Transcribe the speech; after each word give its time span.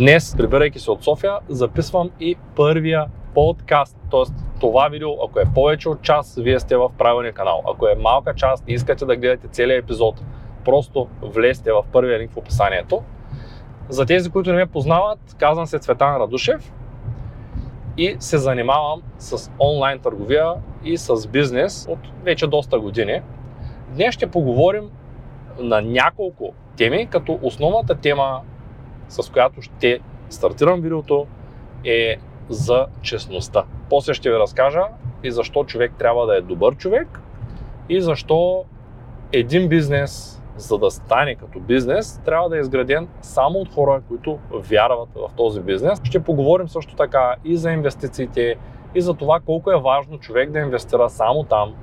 Днес, 0.00 0.34
прибирайки 0.36 0.78
се 0.78 0.90
от 0.90 1.04
София, 1.04 1.38
записвам 1.48 2.10
и 2.20 2.36
първия 2.56 3.06
подкаст. 3.34 3.96
Тоест, 4.10 4.34
това 4.60 4.88
видео, 4.88 5.08
ако 5.24 5.40
е 5.40 5.44
повече 5.54 5.88
от 5.88 6.02
час, 6.02 6.38
вие 6.38 6.60
сте 6.60 6.76
в 6.76 6.90
правилния 6.98 7.32
канал. 7.32 7.62
Ако 7.74 7.88
е 7.88 7.94
малка 7.94 8.34
част 8.34 8.64
и 8.68 8.72
искате 8.72 9.04
да 9.04 9.16
гледате 9.16 9.48
целият 9.48 9.84
епизод, 9.84 10.14
просто 10.64 11.08
влезте 11.22 11.72
в 11.72 11.84
първия 11.92 12.18
линк 12.18 12.32
в 12.32 12.36
описанието. 12.36 13.02
За 13.88 14.06
тези, 14.06 14.30
които 14.30 14.50
не 14.50 14.56
ме 14.56 14.66
познават, 14.66 15.18
казвам 15.38 15.66
се 15.66 15.78
Цветан 15.78 16.16
Радушев 16.16 16.72
и 17.96 18.16
се 18.18 18.38
занимавам 18.38 19.02
с 19.18 19.50
онлайн 19.60 19.98
търговия 19.98 20.52
и 20.84 20.96
с 20.96 21.28
бизнес 21.28 21.86
от 21.90 21.98
вече 22.24 22.46
доста 22.46 22.80
години. 22.80 23.20
Днес 23.88 24.14
ще 24.14 24.30
поговорим 24.30 24.90
на 25.58 25.82
няколко 25.82 26.52
теми, 26.76 27.06
като 27.06 27.38
основната 27.42 27.94
тема 27.94 28.40
с 29.08 29.32
която 29.32 29.62
ще 29.62 30.00
стартирам 30.30 30.80
видеото 30.80 31.26
е 31.84 32.16
за 32.48 32.86
честността. 33.02 33.64
После 33.90 34.14
ще 34.14 34.30
ви 34.30 34.38
разкажа 34.38 34.82
и 35.22 35.30
защо 35.30 35.64
човек 35.64 35.92
трябва 35.98 36.26
да 36.26 36.36
е 36.36 36.40
добър 36.40 36.76
човек 36.76 37.20
и 37.88 38.00
защо 38.00 38.64
един 39.32 39.68
бизнес, 39.68 40.42
за 40.56 40.78
да 40.78 40.90
стане 40.90 41.34
като 41.34 41.60
бизнес, 41.60 42.20
трябва 42.24 42.48
да 42.48 42.56
е 42.56 42.60
изграден 42.60 43.08
само 43.20 43.58
от 43.58 43.74
хора, 43.74 44.02
които 44.08 44.38
вярват 44.52 45.08
в 45.14 45.30
този 45.36 45.60
бизнес. 45.60 46.00
Ще 46.04 46.24
поговорим 46.24 46.68
също 46.68 46.96
така 46.96 47.34
и 47.44 47.56
за 47.56 47.70
инвестициите, 47.70 48.56
и 48.94 49.00
за 49.00 49.14
това 49.14 49.40
колко 49.46 49.70
е 49.70 49.80
важно 49.80 50.18
човек 50.18 50.50
да 50.50 50.58
инвестира 50.58 51.10
само 51.10 51.44
там, 51.44 51.74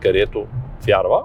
където 0.00 0.46
вярва. 0.86 1.22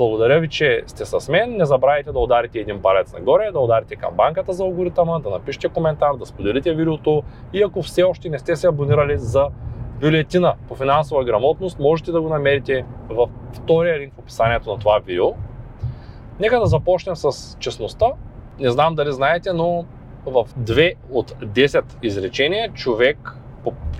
Благодаря 0.00 0.40
ви, 0.40 0.48
че 0.48 0.82
сте 0.86 1.04
с 1.04 1.28
мен. 1.28 1.56
Не 1.56 1.64
забравяйте 1.64 2.12
да 2.12 2.18
ударите 2.18 2.58
един 2.58 2.82
палец 2.82 3.12
нагоре, 3.12 3.50
да 3.52 3.58
ударите 3.58 3.96
камбанката 3.96 4.52
за 4.52 4.62
алгоритъма, 4.62 5.18
да 5.18 5.30
напишете 5.30 5.68
коментар, 5.68 6.16
да 6.18 6.26
споделите 6.26 6.74
видеото 6.74 7.22
и 7.52 7.62
ако 7.62 7.82
все 7.82 8.02
още 8.02 8.28
не 8.28 8.38
сте 8.38 8.56
се 8.56 8.68
абонирали 8.68 9.18
за 9.18 9.46
бюлетина 10.00 10.54
по 10.68 10.74
финансова 10.74 11.24
грамотност, 11.24 11.78
можете 11.78 12.12
да 12.12 12.20
го 12.20 12.28
намерите 12.28 12.84
в 13.08 13.28
втория 13.52 13.98
линк 13.98 14.14
в 14.14 14.18
описанието 14.18 14.70
на 14.72 14.78
това 14.78 14.98
видео. 14.98 15.26
Нека 16.38 16.60
да 16.60 16.66
започнем 16.66 17.16
с 17.16 17.56
честността. 17.58 18.06
Не 18.60 18.70
знам 18.70 18.94
дали 18.94 19.12
знаете, 19.12 19.52
но 19.52 19.84
в 20.26 20.44
2 20.58 20.94
от 21.10 21.30
10 21.30 21.84
изречения 22.02 22.72
човек, 22.72 23.36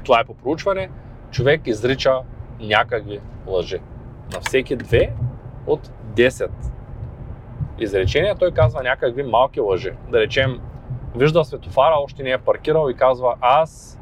това 0.05 0.21
е 0.21 0.25
по 0.25 0.35
проучване, 0.35 0.91
човек 1.31 1.67
изрича 1.67 2.15
някакви 2.61 3.21
лъжи. 3.47 3.79
На 4.35 4.41
всеки 4.41 4.77
две 4.77 5.13
от 5.71 5.91
10 6.15 6.51
изречения, 7.79 8.35
той 8.35 8.51
казва 8.51 8.83
някакви 8.83 9.23
малки 9.23 9.61
лъжи. 9.61 9.93
Да 10.09 10.21
речем, 10.21 10.61
вижда 11.17 11.45
светофара, 11.45 11.95
още 11.99 12.23
не 12.23 12.31
е 12.31 12.39
паркирал 12.39 12.91
и 12.91 12.95
казва 12.95 13.35
аз 13.41 14.01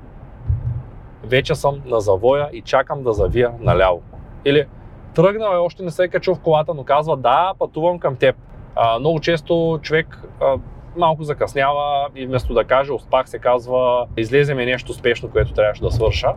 вече 1.24 1.54
съм 1.54 1.82
на 1.86 2.00
завоя 2.00 2.48
и 2.52 2.62
чакам 2.62 3.02
да 3.02 3.12
завия 3.12 3.52
наляво. 3.60 4.02
Или 4.44 4.66
тръгнал 5.14 5.52
е, 5.52 5.56
още 5.56 5.82
не 5.82 5.90
се 5.90 6.04
е 6.04 6.08
качил 6.08 6.34
в 6.34 6.40
колата, 6.40 6.74
но 6.74 6.84
казва 6.84 7.16
да, 7.16 7.52
пътувам 7.58 7.98
към 7.98 8.16
теб. 8.16 8.36
А, 8.76 8.98
много 8.98 9.20
често 9.20 9.78
човек 9.82 10.22
а, 10.40 10.56
малко 10.96 11.22
закъснява 11.22 12.08
и 12.14 12.26
вместо 12.26 12.54
да 12.54 12.64
каже 12.64 12.92
успах 12.92 13.28
се 13.28 13.38
казва 13.38 14.06
излезе 14.16 14.54
ми 14.54 14.66
нещо 14.66 14.92
спешно, 14.92 15.30
което 15.30 15.52
трябваше 15.52 15.82
да 15.82 15.90
свърша. 15.90 16.34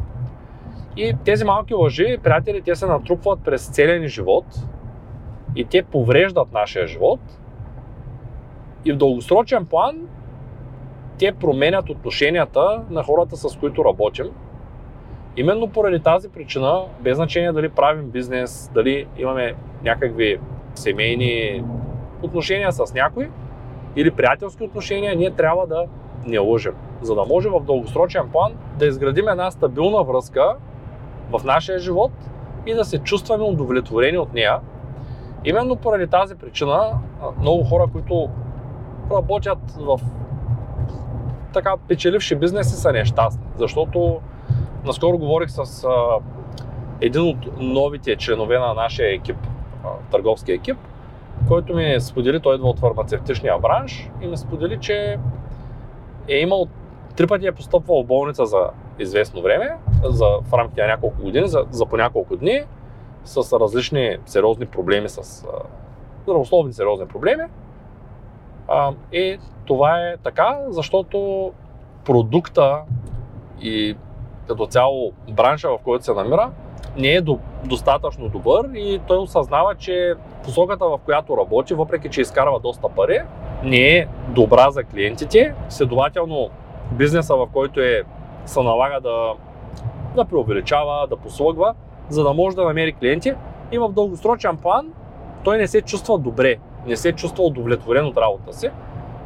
И 0.98 1.16
тези 1.26 1.46
малки 1.46 1.74
лъжи, 1.74 2.18
приятели, 2.24 2.62
те 2.62 2.76
се 2.76 2.86
натрупват 2.86 3.44
през 3.44 3.70
целия 3.70 4.00
ни 4.00 4.08
живот 4.08 4.46
и 5.56 5.66
те 5.66 5.84
повреждат 5.84 6.54
нашия 6.54 6.88
живот. 6.88 7.20
И 8.86 8.94
в 8.94 8.98
дългосрочен 8.98 9.66
план 9.66 10.08
те 11.20 11.32
променят 11.32 11.90
отношенията 11.90 12.82
на 12.90 13.04
хората, 13.04 13.38
с 13.38 13.58
които 13.58 13.86
работим. 13.86 14.26
Именно 15.38 15.68
поради 15.68 16.00
тази 16.00 16.30
причина, 16.30 16.82
без 17.00 17.16
значение 17.16 17.52
дали 17.52 17.70
правим 17.70 18.10
бизнес, 18.10 18.72
дали 18.74 19.08
имаме 19.18 19.54
някакви 19.84 20.40
семейни 20.76 21.64
отношения 22.22 22.72
с 22.72 22.94
някой 22.94 23.30
или 23.96 24.12
приятелски 24.12 24.64
отношения, 24.64 25.16
ние 25.16 25.32
трябва 25.32 25.68
да 25.68 25.86
не 26.26 26.40
лъжем. 26.40 26.74
За 27.02 27.16
да 27.16 27.26
може 27.26 27.50
в 27.50 27.60
дългосрочен 27.60 28.30
план 28.32 28.54
да 28.80 28.86
изградим 28.86 29.28
една 29.28 29.52
стабилна 29.52 30.04
връзка 30.04 30.56
в 31.32 31.44
нашия 31.44 31.80
живот 31.80 32.12
и 32.66 32.74
да 32.74 32.86
се 32.86 33.00
чувстваме 33.00 33.44
удовлетворени 33.44 34.18
от 34.18 34.34
нея, 34.34 34.60
Именно 35.46 35.76
поради 35.76 36.08
тази 36.08 36.36
причина 36.36 37.00
много 37.40 37.64
хора, 37.64 37.88
които 37.92 38.30
работят 39.12 39.72
в 39.72 40.00
така 41.54 41.74
печеливши 41.88 42.36
бизнеси 42.36 42.76
са 42.76 42.92
нещастни, 42.92 43.44
защото 43.58 44.20
наскоро 44.86 45.18
говорих 45.18 45.50
с 45.50 45.84
а, 45.84 46.20
един 47.02 47.22
от 47.22 47.60
новите 47.60 48.16
членове 48.16 48.60
на 48.60 48.74
нашия 48.74 49.14
екип, 49.16 49.38
а, 49.84 49.88
търговски 50.12 50.52
екип, 50.52 50.78
който 51.48 51.76
ми 51.76 51.96
сподели, 52.00 52.40
той 52.40 52.56
идва 52.56 52.70
от 52.70 52.80
фармацевтичния 52.80 53.60
бранш 53.60 54.10
и 54.22 54.28
ми 54.28 54.38
сподели, 54.38 54.78
че 54.80 55.18
е 56.28 56.38
имал 56.38 56.68
три 57.16 57.28
пъти 57.28 57.48
е 57.48 57.52
постъпвал 57.52 58.04
в 58.04 58.08
болница 58.08 58.46
за 58.46 58.70
известно 59.00 59.42
време, 59.42 59.76
за, 60.04 60.26
в 60.44 60.54
рамките 60.54 60.82
на 60.82 60.88
няколко 60.88 61.22
години, 61.22 61.48
за, 61.48 61.66
за 61.72 61.86
по 61.86 61.98
няколко 61.98 62.36
дни 62.36 62.62
с 63.24 63.60
различни 63.60 64.18
сериозни 64.26 64.66
проблеми, 64.66 65.10
с 65.10 65.46
здравословни 66.24 66.74
сериозни 66.74 67.08
проблеми. 67.08 67.44
И 69.14 69.38
това 69.66 70.00
е 70.00 70.18
така, 70.18 70.58
защото 70.70 71.52
продукта 72.06 72.82
и 73.62 73.98
като 74.48 74.66
цяло 74.66 75.12
бранша, 75.30 75.70
в 75.70 75.78
който 75.84 76.06
се 76.06 76.14
намира, 76.14 76.52
не 76.98 77.08
е 77.08 77.22
до, 77.22 77.40
достатъчно 77.66 78.30
добър 78.30 78.70
и 78.76 79.02
той 79.08 79.18
осъзнава, 79.18 79.76
че 79.76 80.14
посоката, 80.44 80.86
в 80.86 81.00
която 81.06 81.38
работи, 81.38 81.74
въпреки 81.74 82.10
че 82.10 82.22
изкарва 82.22 82.60
доста 82.60 82.90
пари, 82.90 83.22
не 83.64 83.98
е 83.98 84.08
добра 84.30 84.72
за 84.72 84.84
клиентите. 84.84 85.56
Следователно, 85.70 86.50
бизнеса, 86.92 87.36
в 87.36 87.48
който 87.54 87.80
е, 87.80 88.04
се 88.46 88.64
налага 88.64 89.02
да, 89.02 89.34
да 90.16 90.26
преувеличава, 90.26 91.08
да 91.08 91.18
послугва, 91.18 91.74
за 92.12 92.24
да 92.24 92.34
може 92.34 92.56
да 92.56 92.64
намери 92.64 92.94
клиенти. 92.94 93.34
И 93.72 93.78
в 93.78 93.90
дългосрочен 93.92 94.58
план 94.58 94.94
той 95.44 95.58
не 95.58 95.68
се 95.68 95.82
чувства 95.82 96.18
добре, 96.18 96.58
не 96.88 96.96
се 96.96 97.12
чувства 97.12 97.44
удовлетворен 97.44 98.06
от 98.06 98.18
работата 98.18 98.54
си. 98.54 98.70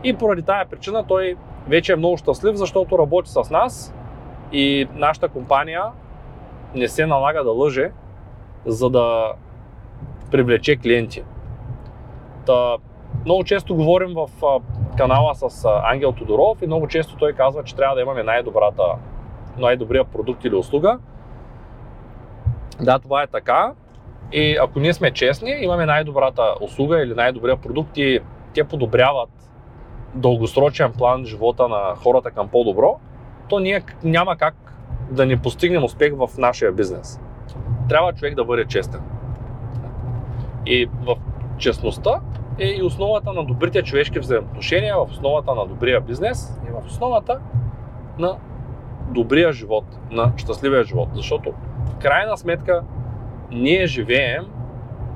И 0.03 0.13
поради 0.13 0.41
тая 0.41 0.66
причина 0.66 1.03
той 1.07 1.35
вече 1.68 1.94
е 1.94 1.96
много 1.96 2.18
щастлив, 2.18 2.56
защото 2.56 2.97
работи 2.97 3.31
с 3.31 3.50
нас 3.50 3.94
и 4.51 4.88
нашата 4.94 5.28
компания 5.28 5.84
не 6.75 6.88
се 6.88 7.06
налага 7.06 7.44
да 7.44 7.51
лъже, 7.51 7.91
за 8.66 8.90
да 8.90 9.34
привлече 10.31 10.75
клиенти. 10.75 11.23
Та, 12.46 12.78
много 13.25 13.44
често 13.44 13.75
говорим 13.75 14.13
в 14.13 14.29
канала 14.97 15.35
с 15.35 15.66
Ангел 15.84 16.12
Тодоров 16.12 16.62
и 16.62 16.67
много 16.67 16.88
често 16.88 17.17
той 17.17 17.34
казва, 17.34 17.63
че 17.63 17.75
трябва 17.75 17.96
да 17.96 18.02
имаме 18.02 18.23
най-добрата, 18.23 18.84
най-добрия 19.57 20.03
продукт 20.03 20.46
или 20.46 20.56
услуга, 20.56 21.00
да, 22.81 22.99
това 22.99 23.23
е 23.23 23.27
така. 23.27 23.73
И 24.31 24.57
ако 24.61 24.79
ние 24.79 24.93
сме 24.93 25.11
честни, 25.11 25.51
имаме 25.61 25.85
най-добрата 25.85 26.55
услуга 26.61 27.03
или 27.03 27.13
най-добрия 27.13 27.57
продукт 27.57 27.97
и 27.97 28.19
те 28.53 28.63
подобряват 28.63 29.29
дългосрочен 30.15 30.91
план 30.91 31.25
живота 31.25 31.67
на 31.67 31.95
хората 31.95 32.31
към 32.31 32.47
по-добро, 32.47 32.99
то 33.49 33.59
ние 33.59 33.83
няма 34.03 34.37
как 34.37 34.55
да 35.11 35.25
не 35.25 35.41
постигнем 35.41 35.83
успех 35.83 36.13
в 36.15 36.29
нашия 36.37 36.71
бизнес. 36.71 37.19
Трябва 37.89 38.13
човек 38.13 38.35
да 38.35 38.45
бъде 38.45 38.65
честен. 38.65 39.01
И 40.65 40.89
в 41.01 41.15
честността 41.57 42.19
е 42.59 42.67
и 42.67 42.83
основата 42.83 43.33
на 43.33 43.45
добрите 43.45 43.83
човешки 43.83 44.19
взаимоотношения, 44.19 44.95
в 44.97 45.07
основата 45.11 45.55
на 45.55 45.65
добрия 45.65 46.01
бизнес 46.01 46.59
и 46.69 46.71
в 46.71 46.85
основата 46.85 47.39
на 48.19 48.37
добрия 49.09 49.53
живот, 49.53 49.85
на 50.11 50.31
щастливия 50.37 50.83
живот. 50.83 51.09
Защото 51.13 51.53
крайна 52.02 52.37
сметка 52.37 52.84
ние 53.52 53.87
живеем 53.87 54.46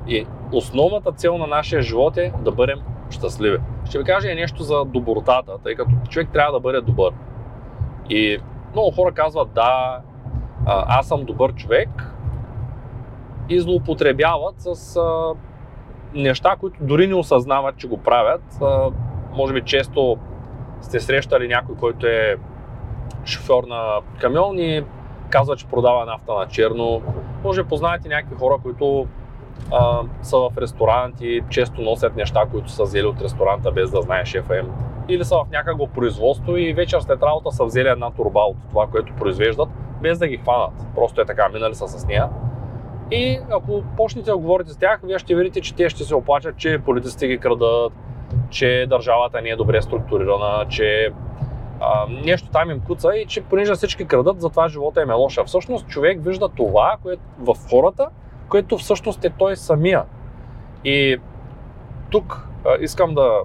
и 0.06 0.26
основната 0.52 1.12
цел 1.12 1.38
на 1.38 1.46
нашия 1.46 1.82
живот 1.82 2.16
е 2.16 2.32
да 2.38 2.52
бъдем 2.52 2.78
щастливи. 3.10 3.58
Ще 3.84 3.98
ви 3.98 4.04
кажа 4.04 4.30
и 4.30 4.34
нещо 4.34 4.62
за 4.62 4.84
добротата, 4.84 5.52
тъй 5.64 5.74
като 5.74 5.90
човек 6.08 6.28
трябва 6.32 6.52
да 6.52 6.60
бъде 6.60 6.80
добър. 6.80 7.12
И 8.10 8.38
много 8.72 8.90
хора 8.90 9.12
казват, 9.12 9.52
да, 9.54 10.00
аз 10.66 11.08
съм 11.08 11.24
добър 11.24 11.54
човек 11.54 11.88
и 13.48 13.60
злоупотребяват 13.60 14.54
с 14.58 14.96
а, 14.96 15.34
неща, 16.14 16.56
които 16.60 16.76
дори 16.80 17.06
не 17.06 17.14
осъзнават, 17.14 17.76
че 17.76 17.88
го 17.88 17.98
правят. 17.98 18.42
А, 18.62 18.90
може 19.32 19.54
би 19.54 19.62
често 19.62 20.16
сте 20.80 21.00
срещали 21.00 21.48
някой, 21.48 21.76
който 21.76 22.06
е 22.06 22.36
шофьор 23.24 23.64
на 23.64 24.00
камион 24.20 24.58
и 24.58 24.84
казва, 25.30 25.56
че 25.56 25.66
продава 25.66 26.06
нафта 26.06 26.34
на 26.34 26.46
черно. 26.46 27.02
Може 27.44 27.64
познаете 27.64 28.08
някакви 28.08 28.36
хора, 28.36 28.58
които 28.62 29.06
а, 29.72 30.00
са 30.22 30.36
в 30.36 30.50
ресторант 30.58 31.20
и 31.20 31.42
често 31.48 31.80
носят 31.80 32.16
неща, 32.16 32.44
които 32.50 32.70
са 32.70 32.82
взели 32.82 33.06
от 33.06 33.22
ресторанта 33.22 33.70
без 33.70 33.90
да 33.90 34.02
знае 34.02 34.24
шефа 34.24 34.56
им. 34.56 34.70
Или 35.08 35.24
са 35.24 35.36
в 35.36 35.50
някакво 35.52 35.86
производство 35.86 36.56
и 36.56 36.72
вечер 36.72 37.00
след 37.00 37.22
работа 37.22 37.52
са 37.52 37.64
взели 37.64 37.88
една 37.88 38.10
турба 38.10 38.40
от 38.40 38.56
това, 38.70 38.86
което 38.86 39.12
произвеждат, 39.14 39.68
без 40.02 40.18
да 40.18 40.28
ги 40.28 40.36
хванат. 40.36 40.72
Просто 40.94 41.20
е 41.20 41.24
така, 41.24 41.48
минали 41.48 41.74
са 41.74 41.88
с 41.88 42.06
нея. 42.06 42.28
И 43.10 43.40
ако 43.50 43.82
почнете 43.96 44.30
да 44.30 44.36
говорите 44.36 44.72
с 44.72 44.76
тях, 44.76 45.00
вие 45.04 45.18
ще 45.18 45.34
видите, 45.34 45.60
че 45.60 45.74
те 45.74 45.88
ще 45.88 46.04
се 46.04 46.14
оплачат, 46.14 46.56
че 46.56 46.78
политиците 46.84 47.26
ги 47.26 47.38
крадат, 47.38 47.92
че 48.50 48.86
държавата 48.88 49.42
не 49.42 49.48
е 49.48 49.56
добре 49.56 49.82
структурирана, 49.82 50.66
че 50.68 51.12
а, 51.80 52.06
нещо 52.24 52.48
там 52.52 52.70
им 52.70 52.80
куца 52.80 53.16
и 53.16 53.26
че 53.26 53.40
понеже 53.40 53.74
всички 53.74 54.04
крадат, 54.04 54.40
затова 54.40 54.68
живота 54.68 55.02
им 55.02 55.10
е 55.10 55.14
лоша. 55.14 55.44
Всъщност 55.44 55.88
човек 55.88 56.24
вижда 56.24 56.48
това 56.48 56.96
което 57.02 57.22
в 57.38 57.56
хората, 57.70 58.08
което 58.48 58.78
всъщност 58.78 59.24
е 59.24 59.30
той 59.30 59.56
самия. 59.56 60.04
И 60.84 61.16
тук 62.10 62.48
а, 62.66 62.76
искам 62.80 63.14
да, 63.14 63.40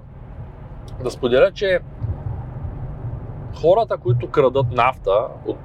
да 1.04 1.10
споделя, 1.10 1.52
че 1.52 1.80
хората, 3.60 3.96
които 3.96 4.30
крадат 4.30 4.66
нафта 4.72 5.28
от 5.46 5.58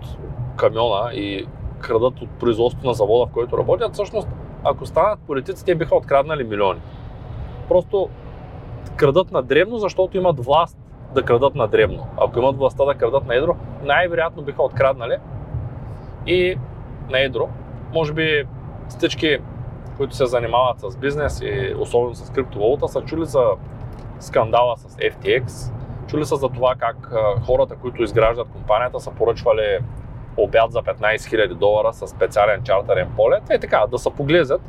камиона 0.56 1.13
и 1.13 1.47
крадат 1.79 2.21
от 2.21 2.29
производството 2.29 2.88
на 2.88 2.94
завода, 2.94 3.25
в 3.25 3.33
който 3.33 3.57
работят, 3.57 3.94
всъщност, 3.94 4.27
ако 4.63 4.85
станат 4.85 5.19
политици, 5.19 5.65
те 5.65 5.75
биха 5.75 5.95
откраднали 5.95 6.44
милиони. 6.44 6.79
Просто 7.68 8.09
крадат 8.95 9.31
на 9.31 9.44
древно, 9.44 9.77
защото 9.77 10.18
имат 10.18 10.45
власт 10.45 10.77
да 11.13 11.24
крадат 11.24 11.56
на 11.56 11.68
дребно. 11.68 12.08
Ако 12.18 12.40
имат 12.40 12.58
властта 12.58 12.86
да 12.86 12.96
крадат 12.96 13.25
на 13.25 13.36
едро, 13.36 13.56
най-вероятно 13.84 14.44
биха 14.44 14.63
откраднали 14.63 15.18
и 16.28 16.58
на 17.10 17.19
едро. 17.19 17.50
Може 17.94 18.13
би 18.13 18.44
всички, 18.90 19.38
които 19.98 20.16
се 20.16 20.25
занимават 20.25 20.80
с 20.80 20.98
бизнес 20.98 21.42
и 21.42 21.75
особено 21.80 22.16
с 22.16 22.30
криптовалута, 22.30 22.88
са 22.88 23.02
чули 23.02 23.25
за 23.25 23.44
скандала 24.19 24.78
с 24.78 24.96
FTX, 24.96 25.74
чули 26.08 26.25
са 26.25 26.36
за 26.36 26.50
това 26.50 26.75
как 26.75 27.14
хората, 27.46 27.75
които 27.75 28.04
изграждат 28.04 28.48
компанията, 28.50 29.00
са 29.00 29.12
поръчвали 29.12 29.80
обяд 30.38 30.72
за 30.72 30.80
15 30.80 31.16
000 31.16 31.54
долара 31.54 31.94
с 31.94 32.07
специален 32.07 32.64
чартерен 32.64 33.12
полет. 33.16 33.50
Е 33.50 33.60
така, 33.60 33.86
да 33.92 33.98
се 33.98 34.10
поглезят. 34.10 34.62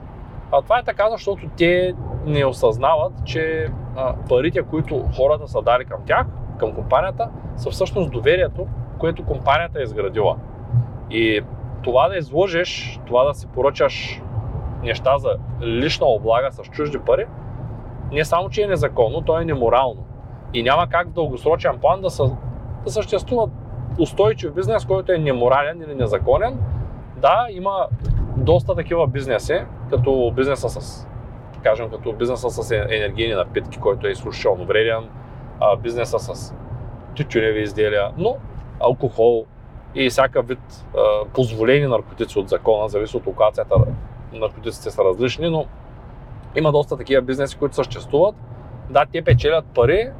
А 0.52 0.62
това 0.62 0.78
е 0.78 0.82
така, 0.82 1.10
защото 1.10 1.42
те 1.56 1.94
не 2.24 2.44
осъзнават, 2.44 3.12
че 3.24 3.68
а, 3.96 4.14
парите, 4.28 4.62
които 4.62 5.04
хората 5.16 5.48
са 5.48 5.62
дали 5.62 5.84
към 5.84 6.00
тях, 6.06 6.26
към 6.58 6.72
компанията, 6.72 7.28
са 7.56 7.70
всъщност 7.70 8.10
доверието, 8.10 8.66
което 8.98 9.24
компанията 9.24 9.80
е 9.80 9.82
изградила. 9.82 10.36
И 11.10 11.40
това 11.82 12.08
да 12.08 12.16
изложиш, 12.16 13.00
това 13.06 13.24
да 13.24 13.34
си 13.34 13.46
поръчаш 13.46 14.22
неща 14.82 15.18
за 15.18 15.30
лична 15.62 16.06
облага 16.06 16.52
с 16.52 16.62
чужди 16.62 16.98
пари, 16.98 17.26
не 18.12 18.24
само, 18.24 18.50
че 18.50 18.62
е 18.62 18.66
незаконно, 18.66 19.22
то 19.22 19.40
е 19.40 19.44
неморално. 19.44 20.04
И 20.54 20.62
няма 20.62 20.86
как 20.88 21.08
в 21.08 21.12
дългосрочен 21.12 21.78
план 21.80 22.00
да, 22.00 22.10
са, 22.10 22.30
да 22.84 22.90
съществува 22.90 23.48
устойчив 23.98 24.54
бизнес, 24.54 24.86
който 24.86 25.12
е 25.12 25.18
неморален 25.18 25.82
или 25.82 25.94
незаконен. 25.94 26.58
Да, 27.16 27.46
има 27.50 27.86
доста 28.36 28.74
такива 28.74 29.06
бизнеси, 29.06 29.60
като 29.90 30.32
бизнеса 30.36 30.68
с 30.68 31.08
кажем, 31.62 31.90
като 31.90 32.12
бизнеса 32.12 32.50
с 32.50 32.70
енергийни 32.70 33.34
напитки, 33.34 33.78
който 33.78 34.06
е 34.06 34.10
изключително 34.10 34.64
вреден, 34.64 35.08
бизнеса 35.82 36.18
с 36.18 36.54
тютюневи 37.14 37.62
изделия, 37.62 38.10
но 38.16 38.36
алкохол 38.80 39.44
и 39.94 40.10
всяка 40.10 40.42
вид 40.42 40.84
позволени 41.34 41.86
наркотици 41.86 42.38
от 42.38 42.48
закона, 42.48 42.88
зависи 42.88 43.16
от 43.16 43.26
локацията, 43.26 43.74
наркотиците 44.32 44.90
са 44.90 45.04
различни, 45.04 45.50
но 45.50 45.66
има 46.56 46.72
доста 46.72 46.96
такива 46.96 47.22
бизнеси, 47.22 47.58
които 47.58 47.74
съществуват. 47.74 48.34
Да, 48.90 49.06
те 49.12 49.24
печелят 49.24 49.64
пари 49.64 50.10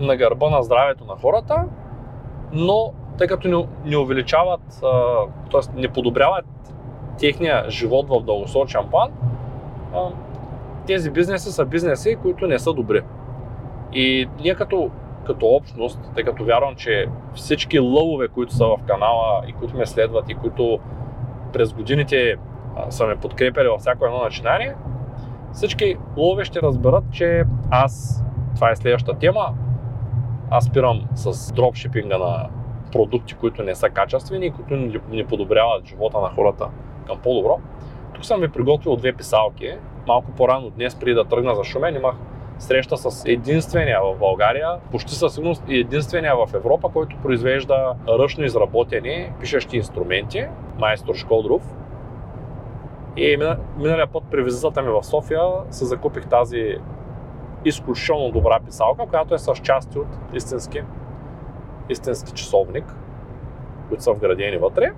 на 0.00 0.16
гърба 0.16 0.50
на 0.50 0.62
здравето 0.62 1.04
на 1.04 1.16
хората, 1.16 1.64
но 2.52 2.92
тъй 3.18 3.26
като 3.26 3.68
не 3.84 3.96
увеличават, 3.96 4.60
т.е. 5.50 5.80
не 5.80 5.88
подобряват 5.88 6.44
техния 7.18 7.70
живот 7.70 8.08
в 8.08 8.22
дългосрочен 8.22 8.88
план, 8.90 9.10
тези 10.86 11.10
бизнеси 11.10 11.52
са 11.52 11.64
бизнеси, 11.64 12.16
които 12.22 12.46
не 12.46 12.58
са 12.58 12.72
добри. 12.72 13.02
И 13.92 14.28
ние 14.40 14.54
като, 14.54 14.90
като 15.26 15.46
общност, 15.46 16.00
тъй 16.14 16.24
като 16.24 16.44
вярвам, 16.44 16.74
че 16.76 17.06
всички 17.34 17.78
лъвове, 17.78 18.28
които 18.28 18.54
са 18.54 18.64
в 18.64 18.76
канала 18.86 19.42
и 19.48 19.52
които 19.52 19.76
ме 19.76 19.86
следват 19.86 20.30
и 20.30 20.34
които 20.34 20.78
през 21.52 21.72
годините 21.72 22.36
са 22.90 23.06
ме 23.06 23.16
подкрепили 23.16 23.68
във 23.68 23.80
всяко 23.80 24.06
едно 24.06 24.18
начинание, 24.18 24.74
всички 25.52 25.96
лъвове 26.16 26.44
ще 26.44 26.62
разберат, 26.62 27.04
че 27.12 27.44
аз, 27.70 28.24
това 28.54 28.70
е 28.70 28.76
следващата 28.76 29.18
тема, 29.18 29.54
аз 30.50 30.64
спирам 30.64 31.02
с 31.14 31.52
дропшипинга 31.52 32.18
на 32.18 32.48
продукти, 32.92 33.34
които 33.34 33.62
не 33.62 33.74
са 33.74 33.90
качествени 33.90 34.46
и 34.46 34.50
които 34.50 35.00
не 35.08 35.26
подобряват 35.26 35.84
живота 35.84 36.20
на 36.20 36.28
хората 36.28 36.68
към 37.06 37.18
по-добро. 37.18 37.60
Тук 38.14 38.24
съм 38.24 38.40
ви 38.40 38.48
приготвил 38.48 38.96
две 38.96 39.12
писалки, 39.12 39.74
малко 40.06 40.30
по-рано 40.30 40.70
днес, 40.70 40.94
преди 40.94 41.14
да 41.14 41.24
тръгна 41.24 41.54
за 41.54 41.64
Шумен, 41.64 41.96
имах 41.96 42.14
среща 42.58 42.96
с 42.96 43.24
единствения 43.26 44.00
в 44.02 44.18
България, 44.18 44.68
почти 44.90 45.14
със 45.14 45.34
сигурност 45.34 45.62
и 45.68 45.78
единствения 45.78 46.36
в 46.36 46.54
Европа, 46.54 46.88
който 46.92 47.16
произвежда 47.22 47.94
ръчно 48.08 48.44
изработени 48.44 49.32
пишещи 49.40 49.76
инструменти, 49.76 50.46
майстор 50.78 51.14
Шкодров. 51.14 51.62
И 53.16 53.36
миналия 53.76 54.06
път 54.06 54.22
при 54.30 54.42
визитата 54.42 54.82
ми 54.82 54.88
в 54.88 55.02
София 55.02 55.40
се 55.70 55.84
закупих 55.84 56.26
тази 56.26 56.76
изключително 57.64 58.30
добра 58.30 58.60
писалка, 58.60 59.06
която 59.06 59.34
е 59.34 59.38
с 59.38 59.54
части 59.54 59.98
от 59.98 60.08
истински, 60.34 60.82
истински 61.88 62.32
часовник, 62.32 62.96
които 63.88 64.04
са 64.04 64.12
вградени 64.12 64.56
вътре. 64.56 64.92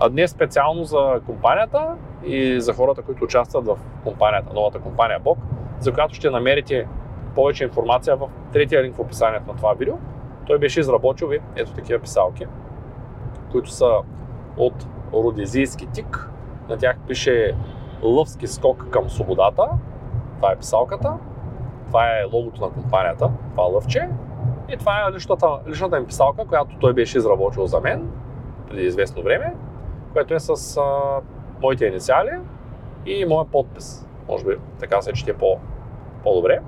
А 0.00 0.08
днес 0.08 0.30
специално 0.30 0.84
за 0.84 1.20
компанията 1.26 1.94
и 2.24 2.60
за 2.60 2.72
хората, 2.72 3.02
които 3.02 3.24
участват 3.24 3.66
в 3.66 3.78
компанията, 4.04 4.52
новата 4.54 4.78
компания 4.78 5.20
Бог, 5.20 5.38
за 5.80 5.92
която 5.92 6.14
ще 6.14 6.30
намерите 6.30 6.88
повече 7.34 7.64
информация 7.64 8.16
в 8.16 8.28
третия 8.52 8.82
линк 8.82 8.96
в 8.96 9.00
описанието 9.00 9.46
на 9.46 9.56
това 9.56 9.72
видео. 9.72 9.94
Той 10.46 10.58
беше 10.58 10.80
изработил 10.80 11.28
ви 11.28 11.40
ето 11.56 11.72
такива 11.72 11.98
писалки, 11.98 12.46
които 13.52 13.70
са 13.70 13.92
от 14.56 14.86
родезийски 15.12 15.86
тик. 15.86 16.30
На 16.68 16.76
тях 16.76 16.96
пише 17.08 17.54
Лъвски 18.02 18.46
скок 18.46 18.90
към 18.90 19.10
свободата. 19.10 19.68
Това 20.36 20.52
е 20.52 20.56
писалката. 20.56 21.12
Това 21.86 22.06
е 22.06 22.24
логото 22.32 22.60
на 22.60 22.70
компанията, 22.70 23.30
това 23.50 23.64
е 23.68 23.72
лъвче. 23.72 24.08
И 24.68 24.76
това 24.76 24.92
е 25.08 25.12
личната, 25.12 25.46
личната 25.68 25.96
им 25.96 26.06
писалка, 26.06 26.44
която 26.46 26.76
той 26.80 26.92
беше 26.92 27.18
изработил 27.18 27.66
за 27.66 27.80
мен 27.80 28.10
преди 28.68 28.82
известно 28.82 29.22
време 29.22 29.54
което 30.16 30.34
е 30.34 30.40
с 30.40 30.76
а, 30.76 30.82
моите 31.62 31.86
инициали 31.86 32.30
и 33.06 33.24
моят 33.24 33.48
подпис. 33.48 34.06
Може 34.28 34.44
би 34.44 34.56
така 34.80 35.02
се 35.02 35.12
чете 35.12 35.32
по, 35.32 35.58
по-добре. 36.22 36.60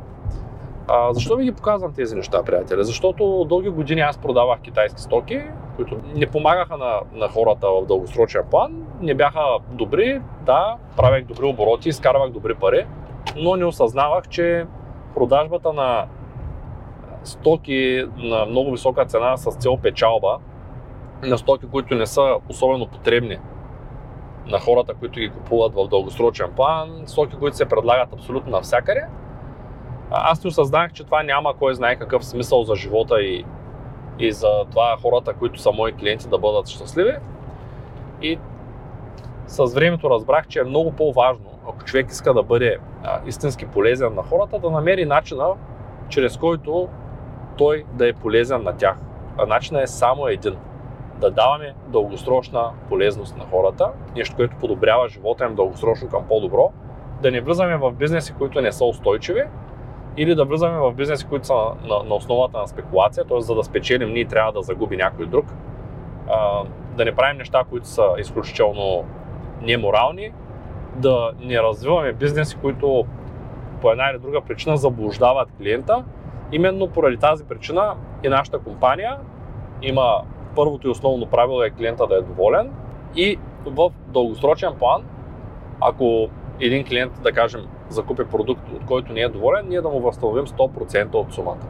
А, 0.88 1.12
защо 1.12 1.36
ви 1.36 1.44
ги 1.44 1.52
показвам 1.52 1.92
тези 1.92 2.16
неща, 2.16 2.42
приятели? 2.42 2.84
Защото 2.84 3.46
дълги 3.48 3.68
години 3.68 4.00
аз 4.00 4.18
продавах 4.18 4.60
китайски 4.60 5.00
стоки, 5.00 5.42
които 5.76 5.96
не 6.14 6.26
помагаха 6.26 6.76
на, 6.76 7.00
на 7.12 7.28
хората 7.28 7.66
в 7.68 7.86
дългосрочен 7.86 8.42
план, 8.50 8.86
не 9.00 9.14
бяха 9.14 9.40
добри, 9.70 10.20
да, 10.42 10.76
правех 10.96 11.24
добри 11.24 11.44
обороти, 11.44 11.88
изкарвах 11.88 12.30
добри 12.30 12.54
пари, 12.54 12.86
но 13.36 13.56
не 13.56 13.64
осъзнавах, 13.64 14.28
че 14.28 14.66
продажбата 15.14 15.72
на 15.72 16.06
стоки 17.24 18.04
на 18.16 18.46
много 18.46 18.70
висока 18.70 19.04
цена 19.04 19.36
с 19.36 19.50
цел 19.50 19.76
печалба 19.76 20.38
на 21.22 21.38
стоки, 21.38 21.66
които 21.66 21.94
не 21.94 22.06
са 22.06 22.36
особено 22.48 22.86
потребни 22.86 23.38
на 24.46 24.58
хората, 24.58 24.94
които 24.94 25.20
ги 25.20 25.30
купуват 25.30 25.74
в 25.74 25.88
дългосрочен 25.88 26.50
план, 26.56 27.02
стоки, 27.06 27.36
които 27.36 27.56
се 27.56 27.68
предлагат 27.68 28.12
абсолютно 28.12 28.52
навсякъде. 28.52 29.04
Аз 30.10 30.44
не 30.44 30.48
осъзнах, 30.48 30.92
че 30.92 31.04
това 31.04 31.22
няма 31.22 31.54
кой 31.54 31.74
знае 31.74 31.96
какъв 31.96 32.24
смисъл 32.24 32.64
за 32.64 32.74
живота 32.74 33.20
и, 33.22 33.44
и 34.18 34.32
за 34.32 34.64
това 34.70 34.96
хората, 35.02 35.34
които 35.34 35.60
са 35.60 35.72
мои 35.72 35.92
клиенти, 35.92 36.28
да 36.28 36.38
бъдат 36.38 36.68
щастливи. 36.68 37.16
И 38.22 38.38
с 39.46 39.74
времето 39.74 40.10
разбрах, 40.10 40.46
че 40.48 40.60
е 40.60 40.64
много 40.64 40.92
по-важно, 40.92 41.50
ако 41.68 41.84
човек 41.84 42.10
иска 42.10 42.34
да 42.34 42.42
бъде 42.42 42.78
а, 43.04 43.20
истински 43.26 43.66
полезен 43.66 44.14
на 44.14 44.22
хората, 44.22 44.58
да 44.58 44.70
намери 44.70 45.04
начина, 45.04 45.48
чрез 46.08 46.36
който 46.36 46.88
той 47.58 47.84
да 47.92 48.08
е 48.08 48.12
полезен 48.12 48.62
на 48.62 48.76
тях. 48.76 48.96
А 49.38 49.46
начинът 49.46 49.82
е 49.82 49.86
само 49.86 50.28
един– 50.28 50.56
да 51.20 51.30
даваме 51.30 51.74
дългосрочна 51.86 52.70
полезност 52.88 53.36
на 53.36 53.44
хората, 53.50 53.90
нещо, 54.16 54.36
което 54.36 54.56
подобрява 54.56 55.08
живота 55.08 55.44
им 55.44 55.54
дългосрочно 55.54 56.08
към 56.08 56.24
по-добро, 56.28 56.72
да 57.22 57.30
не 57.30 57.40
влизаме 57.40 57.76
в 57.76 57.92
бизнеси, 57.92 58.34
които 58.38 58.60
не 58.60 58.72
са 58.72 58.84
устойчиви, 58.84 59.42
или 60.16 60.34
да 60.34 60.44
влизаме 60.44 60.78
в 60.78 60.92
бизнеси, 60.92 61.26
които 61.26 61.46
са 61.46 61.54
на, 61.54 62.02
на 62.08 62.14
основата 62.14 62.58
на 62.58 62.68
спекулация, 62.68 63.24
т.е. 63.24 63.40
за 63.40 63.54
да 63.54 63.64
спечелим 63.64 64.12
ние 64.12 64.24
трябва 64.24 64.52
да 64.52 64.62
загуби 64.62 64.96
някой 64.96 65.26
друг, 65.26 65.46
а, 66.30 66.62
да 66.96 67.04
не 67.04 67.14
правим 67.14 67.38
неща, 67.38 67.64
които 67.70 67.88
са 67.88 68.06
изключително 68.18 69.04
неморални, 69.62 70.32
да 70.96 71.32
не 71.40 71.62
развиваме 71.62 72.12
бизнеси, 72.12 72.56
които 72.56 73.04
по 73.80 73.90
една 73.90 74.10
или 74.10 74.18
друга 74.18 74.40
причина 74.40 74.76
заблуждават 74.76 75.48
клиента. 75.58 76.04
Именно 76.52 76.88
поради 76.88 77.16
тази 77.16 77.44
причина 77.44 77.94
и 78.22 78.28
нашата 78.28 78.58
компания 78.58 79.16
има 79.82 80.22
първото 80.58 80.88
и 80.88 80.90
основно 80.90 81.26
правило 81.26 81.62
е 81.62 81.70
клиента 81.70 82.06
да 82.06 82.16
е 82.16 82.22
доволен 82.22 82.72
и 83.16 83.38
в 83.66 83.90
дългосрочен 84.06 84.74
план, 84.78 85.04
ако 85.80 86.28
един 86.60 86.84
клиент, 86.84 87.12
да 87.22 87.32
кажем, 87.32 87.60
закупи 87.88 88.24
продукт, 88.24 88.62
от 88.76 88.86
който 88.86 89.12
не 89.12 89.20
е 89.20 89.28
доволен, 89.28 89.68
ние 89.68 89.80
да 89.80 89.88
му 89.88 90.00
възстановим 90.00 90.46
100% 90.46 91.14
от 91.14 91.32
сумата. 91.32 91.66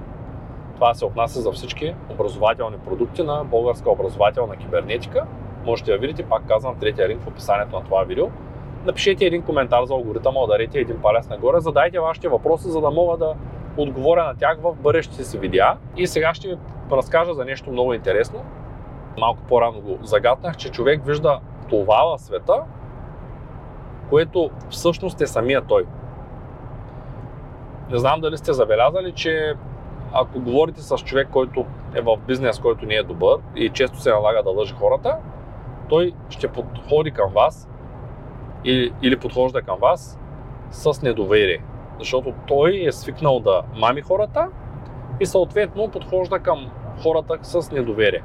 Това 0.74 0.94
се 0.94 1.04
отнася 1.04 1.40
за 1.40 1.52
всички 1.52 1.94
образователни 2.10 2.76
продукти 2.78 3.22
на 3.22 3.44
българска 3.44 3.90
образователна 3.90 4.56
кибернетика. 4.56 5.26
Можете 5.64 5.92
да 5.92 5.98
видите, 5.98 6.22
пак 6.22 6.48
казвам, 6.48 6.78
третия 6.80 7.08
линк 7.08 7.22
в 7.22 7.28
описанието 7.28 7.76
на 7.76 7.84
това 7.84 8.02
видео. 8.02 8.26
Напишете 8.86 9.24
един 9.24 9.42
коментар 9.42 9.84
за 9.84 9.94
алгоритъма, 9.94 10.40
ударете 10.40 10.78
един 10.78 11.02
палец 11.02 11.28
нагоре, 11.28 11.60
задайте 11.60 12.00
вашите 12.00 12.28
въпроси, 12.28 12.68
за 12.68 12.80
да 12.80 12.90
мога 12.90 13.16
да 13.16 13.34
отговоря 13.76 14.24
на 14.24 14.34
тях 14.36 14.58
в 14.62 14.74
бъдещите 14.74 15.24
си 15.24 15.38
видеа. 15.38 15.76
И 15.96 16.06
сега 16.06 16.34
ще 16.34 16.48
ви 16.48 16.56
разкажа 16.92 17.34
за 17.34 17.44
нещо 17.44 17.70
много 17.70 17.94
интересно. 17.94 18.44
Малко 19.18 19.40
по-рано 19.48 19.80
го 19.80 19.98
загатнах, 20.02 20.56
че 20.56 20.70
човек 20.70 21.06
вижда 21.06 21.40
това 21.68 22.16
в 22.16 22.18
света, 22.22 22.62
което 24.10 24.50
всъщност 24.70 25.20
е 25.20 25.26
самия 25.26 25.62
той. 25.62 25.86
Не 27.90 27.98
знам 27.98 28.20
дали 28.20 28.36
сте 28.36 28.52
забелязали, 28.52 29.12
че 29.12 29.54
ако 30.12 30.40
говорите 30.40 30.82
с 30.82 30.98
човек, 30.98 31.28
който 31.32 31.64
е 31.94 32.00
в 32.00 32.16
бизнес, 32.26 32.58
който 32.58 32.86
не 32.86 32.94
е 32.94 33.02
добър 33.02 33.38
и 33.56 33.70
често 33.70 34.00
се 34.00 34.10
налага 34.10 34.42
да 34.42 34.50
лъжи 34.50 34.74
хората, 34.74 35.16
той 35.88 36.12
ще 36.30 36.48
подходи 36.48 37.10
към 37.10 37.32
вас 37.32 37.68
или, 38.64 38.92
или 39.02 39.18
подхожда 39.18 39.62
към 39.62 39.78
вас 39.80 40.18
с 40.70 41.02
недоверие. 41.02 41.64
Защото 41.98 42.32
той 42.46 42.84
е 42.86 42.92
свикнал 42.92 43.40
да 43.40 43.62
мами 43.76 44.00
хората 44.00 44.48
и 45.20 45.26
съответно 45.26 45.88
подхожда 45.88 46.38
към 46.38 46.70
хората 47.02 47.38
с 47.42 47.70
недоверие. 47.70 48.22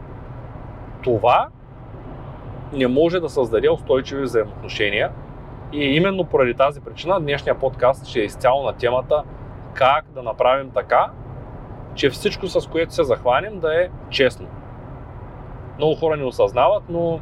Това 1.04 1.48
не 2.74 2.88
може 2.88 3.20
да 3.20 3.30
създаде 3.30 3.70
устойчиви 3.70 4.22
взаимоотношения 4.22 5.12
и 5.74 5.96
именно 5.96 6.24
поради 6.24 6.54
тази 6.54 6.82
причина 6.82 7.20
днешния 7.20 7.60
подкаст 7.60 8.08
ще 8.08 8.20
е 8.20 8.24
изцяло 8.24 8.64
на 8.64 8.74
темата 8.74 9.24
как 9.74 10.06
да 10.14 10.24
направим 10.24 10.70
така, 10.70 11.10
че 11.96 12.10
всичко 12.10 12.48
с 12.48 12.70
което 12.70 12.94
се 12.94 13.04
захванем 13.04 13.60
да 13.60 13.84
е 13.84 13.90
честно. 14.10 14.48
Много 15.78 15.96
хора 15.96 16.18
не 16.18 16.24
осъзнават, 16.24 16.84
но 16.90 17.20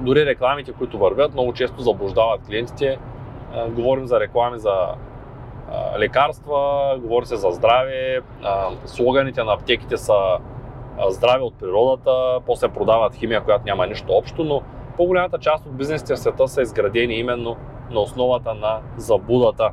дори 0.00 0.26
рекламите, 0.26 0.72
които 0.72 0.98
вървят, 0.98 1.32
много 1.32 1.52
често 1.52 1.82
заблуждават 1.82 2.46
клиентите. 2.46 2.98
Говорим 3.68 4.06
за 4.06 4.20
реклами 4.20 4.58
за 4.58 4.74
лекарства, 5.98 6.94
говори 6.98 7.26
се 7.26 7.36
за 7.36 7.50
здраве, 7.50 8.20
слоганите 8.84 9.44
на 9.44 9.52
аптеките 9.52 9.96
са 9.96 10.38
здраве 11.08 11.42
от 11.42 11.54
природата, 11.54 12.40
после 12.46 12.68
продават 12.68 13.14
химия, 13.14 13.44
която 13.44 13.64
няма 13.64 13.86
нищо 13.86 14.12
общо, 14.12 14.44
но 14.44 14.62
по-голямата 14.96 15.38
част 15.38 15.66
от 15.66 15.76
бизнесите 15.76 16.14
в 16.14 16.18
света 16.18 16.48
са 16.48 16.62
изградени 16.62 17.14
именно 17.14 17.56
на 17.90 18.00
основата 18.00 18.54
на 18.54 18.80
забудата. 18.96 19.70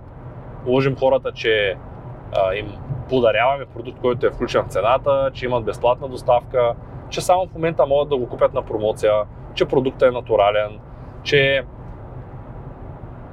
Лъжим 0.67 0.95
хората, 0.95 1.31
че 1.31 1.77
а, 2.37 2.55
им 2.55 2.71
подаряваме 3.09 3.65
продукт, 3.65 3.99
който 4.01 4.25
е 4.25 4.31
включен 4.31 4.63
в 4.63 4.67
цената, 4.67 5.31
че 5.33 5.45
имат 5.45 5.65
безплатна 5.65 6.07
доставка, 6.07 6.73
че 7.09 7.21
само 7.21 7.47
в 7.47 7.53
момента 7.53 7.85
могат 7.85 8.09
да 8.09 8.17
го 8.17 8.29
купят 8.29 8.53
на 8.53 8.61
промоция, 8.61 9.13
че 9.53 9.65
продуктът 9.65 10.09
е 10.09 10.11
натурален, 10.11 10.79
че 11.23 11.63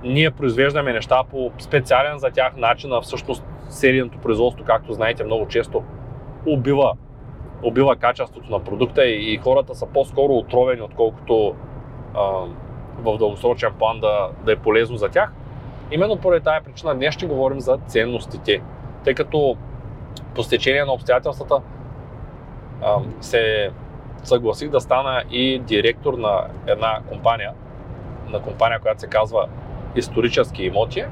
ние 0.04 0.30
произвеждаме 0.30 0.92
неща 0.92 1.22
по 1.30 1.50
специален 1.58 2.18
за 2.18 2.30
тях 2.30 2.56
начин, 2.56 2.92
а 2.92 3.00
всъщност 3.00 3.44
серийното 3.68 4.18
производство, 4.18 4.64
както 4.64 4.92
знаете, 4.92 5.24
много 5.24 5.48
често 5.48 5.82
убива, 6.46 6.92
убива 7.62 7.96
качеството 7.96 8.50
на 8.50 8.64
продукта 8.64 9.06
и, 9.06 9.34
и 9.34 9.36
хората 9.36 9.74
са 9.74 9.86
по-скоро 9.86 10.32
отровени, 10.32 10.82
отколкото 10.82 11.54
а, 12.14 12.22
в 12.98 13.18
дългосрочен 13.18 13.72
план 13.78 14.00
да, 14.00 14.28
да 14.44 14.52
е 14.52 14.56
полезно 14.56 14.96
за 14.96 15.08
тях. 15.08 15.32
Именно 15.90 16.16
поради 16.16 16.44
тази 16.44 16.64
причина 16.64 16.94
днес 16.94 17.14
ще 17.14 17.26
говорим 17.26 17.60
за 17.60 17.78
ценностите, 17.86 18.62
тъй 19.04 19.14
като 19.14 19.56
по 20.34 20.42
стечение 20.42 20.84
на 20.84 20.92
обстоятелствата 20.92 21.60
а, 22.82 22.96
се 23.20 23.70
съгласих 24.22 24.70
да 24.70 24.80
стана 24.80 25.22
и 25.30 25.58
директор 25.58 26.14
на 26.14 26.46
една 26.66 27.00
компания, 27.08 27.52
на 28.28 28.42
компания, 28.42 28.80
която 28.80 29.00
се 29.00 29.06
казва 29.06 29.48
Исторически 29.96 30.64
имоти. 30.64 31.04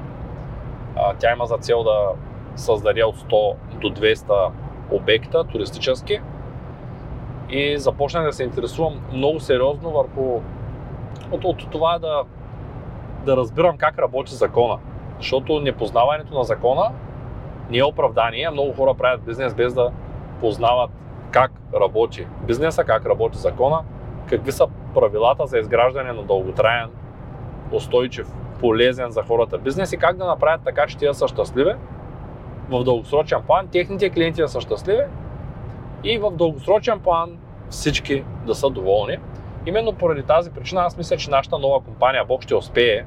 Тя 1.19 1.31
има 1.31 1.45
за 1.45 1.57
цел 1.57 1.83
да 1.83 2.09
създаде 2.55 3.03
от 3.03 3.17
100 3.17 3.55
до 3.81 3.89
200 3.89 4.51
обекта 4.91 5.43
туристически 5.43 6.19
и 7.49 7.77
започнах 7.77 8.25
да 8.25 8.33
се 8.33 8.43
интересувам 8.43 9.01
много 9.13 9.39
сериозно 9.39 9.91
върху 9.91 10.41
от, 11.31 11.43
от 11.43 11.69
това 11.71 11.99
да, 11.99 12.23
да 13.25 13.37
разбирам 13.37 13.77
как 13.77 13.99
работи 13.99 14.35
закона. 14.35 14.77
Защото 15.17 15.59
непознаването 15.59 16.33
на 16.33 16.43
закона 16.43 16.91
не 17.69 17.77
е 17.77 17.83
оправдание. 17.83 18.49
Много 18.49 18.73
хора 18.73 18.93
правят 18.93 19.25
бизнес 19.25 19.53
без 19.53 19.73
да 19.73 19.91
познават 20.39 20.91
как 21.31 21.51
работи 21.81 22.27
бизнеса, 22.47 22.83
как 22.83 23.05
работи 23.05 23.37
закона, 23.37 23.79
какви 24.29 24.51
са 24.51 24.67
правилата 24.93 25.47
за 25.47 25.59
изграждане 25.59 26.11
на 26.11 26.23
дълготраен, 26.23 26.89
устойчив, 27.71 28.27
полезен 28.59 29.11
за 29.11 29.23
хората 29.23 29.57
бизнес 29.57 29.93
и 29.93 29.97
как 29.97 30.17
да 30.17 30.25
направят 30.25 30.61
така, 30.63 30.87
че 30.87 30.97
те 30.97 31.13
са 31.13 31.27
щастливи 31.27 31.73
в 32.69 32.83
дългосрочен 32.83 33.41
план, 33.47 33.67
техните 33.67 34.09
клиенти 34.09 34.41
да 34.41 34.47
са 34.47 34.61
щастливи 34.61 35.03
и 36.05 36.17
в 36.17 36.31
дългосрочен 36.31 36.99
план 36.99 37.37
всички 37.69 38.23
да 38.45 38.55
са 38.55 38.69
доволни. 38.69 39.17
Именно 39.65 39.93
поради 39.93 40.23
тази 40.23 40.51
причина 40.51 40.81
аз 40.81 40.97
мисля, 40.97 41.17
че 41.17 41.29
нашата 41.29 41.59
нова 41.59 41.79
компания 41.79 42.25
Бог 42.25 42.43
ще 42.43 42.55
успее. 42.55 43.05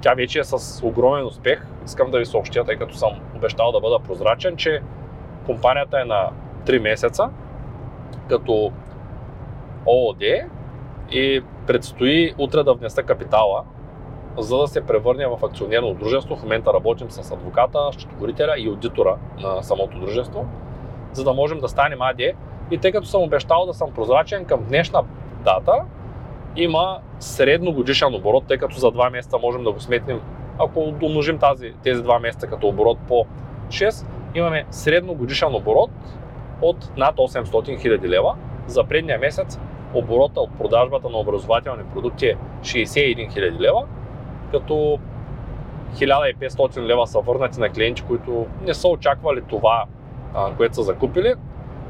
Тя 0.00 0.14
вече 0.14 0.38
е 0.38 0.44
с 0.44 0.86
огромен 0.86 1.26
успех. 1.26 1.66
Искам 1.84 2.10
да 2.10 2.18
ви 2.18 2.26
съобщя, 2.26 2.64
тъй 2.64 2.76
като 2.76 2.94
съм 2.94 3.10
обещал 3.36 3.72
да 3.72 3.80
бъда 3.80 3.98
прозрачен, 3.98 4.56
че 4.56 4.80
компанията 5.46 6.00
е 6.00 6.04
на 6.04 6.30
3 6.64 6.78
месеца 6.78 7.30
като 8.28 8.72
ООД 9.86 10.22
и 11.10 11.42
предстои 11.66 12.34
утре 12.38 12.62
да 12.62 12.74
внеса 12.74 13.02
капитала, 13.02 13.64
за 14.38 14.58
да 14.58 14.68
се 14.68 14.86
превърне 14.86 15.26
в 15.26 15.44
акционерно 15.44 15.94
дружество. 15.94 16.36
В 16.36 16.42
момента 16.42 16.72
работим 16.72 17.10
с 17.10 17.30
адвоката, 17.30 17.78
счетоводителя 17.92 18.54
и 18.58 18.68
аудитора 18.68 19.16
на 19.38 19.62
самото 19.62 19.98
дружество, 19.98 20.46
за 21.12 21.24
да 21.24 21.32
можем 21.32 21.58
да 21.58 21.68
станем 21.68 22.02
АД. 22.02 22.20
И 22.70 22.78
тъй 22.78 22.92
като 22.92 23.06
съм 23.06 23.22
обещал 23.22 23.66
да 23.66 23.74
съм 23.74 23.92
прозрачен 23.92 24.44
към 24.44 24.64
днешна 24.64 25.02
дата, 25.44 25.72
има 26.56 26.98
средно 27.18 27.72
годишен 27.72 28.14
оборот, 28.14 28.44
тъй 28.48 28.58
като 28.58 28.76
за 28.76 28.86
2 28.86 29.10
месеца 29.10 29.38
можем 29.38 29.64
да 29.64 29.72
го 29.72 29.80
сметнем, 29.80 30.20
ако 30.58 30.80
умножим 31.02 31.38
тази, 31.38 31.72
тези 31.82 32.02
2 32.02 32.18
месеца 32.18 32.46
като 32.46 32.68
оборот 32.68 32.98
по 33.08 33.26
6, 33.68 34.06
имаме 34.34 34.64
средно 34.70 35.14
годишен 35.14 35.54
оборот 35.54 35.90
от 36.62 36.96
над 36.96 37.16
800 37.16 37.44
000 37.44 38.08
лева. 38.08 38.34
За 38.66 38.84
предния 38.84 39.18
месец 39.18 39.58
оборота 39.94 40.40
от 40.40 40.58
продажбата 40.58 41.08
на 41.08 41.18
образователни 41.18 41.82
продукти 41.94 42.26
е 42.26 42.36
61 42.60 43.30
000 43.30 43.60
лева, 43.60 43.84
като 44.52 44.98
1500 45.94 46.80
лева 46.82 47.06
са 47.06 47.20
върнати 47.20 47.60
на 47.60 47.68
клиенти, 47.68 48.02
които 48.02 48.46
не 48.66 48.74
са 48.74 48.88
очаквали 48.88 49.42
това, 49.42 49.84
което 50.56 50.74
са 50.74 50.82
закупили. 50.82 51.34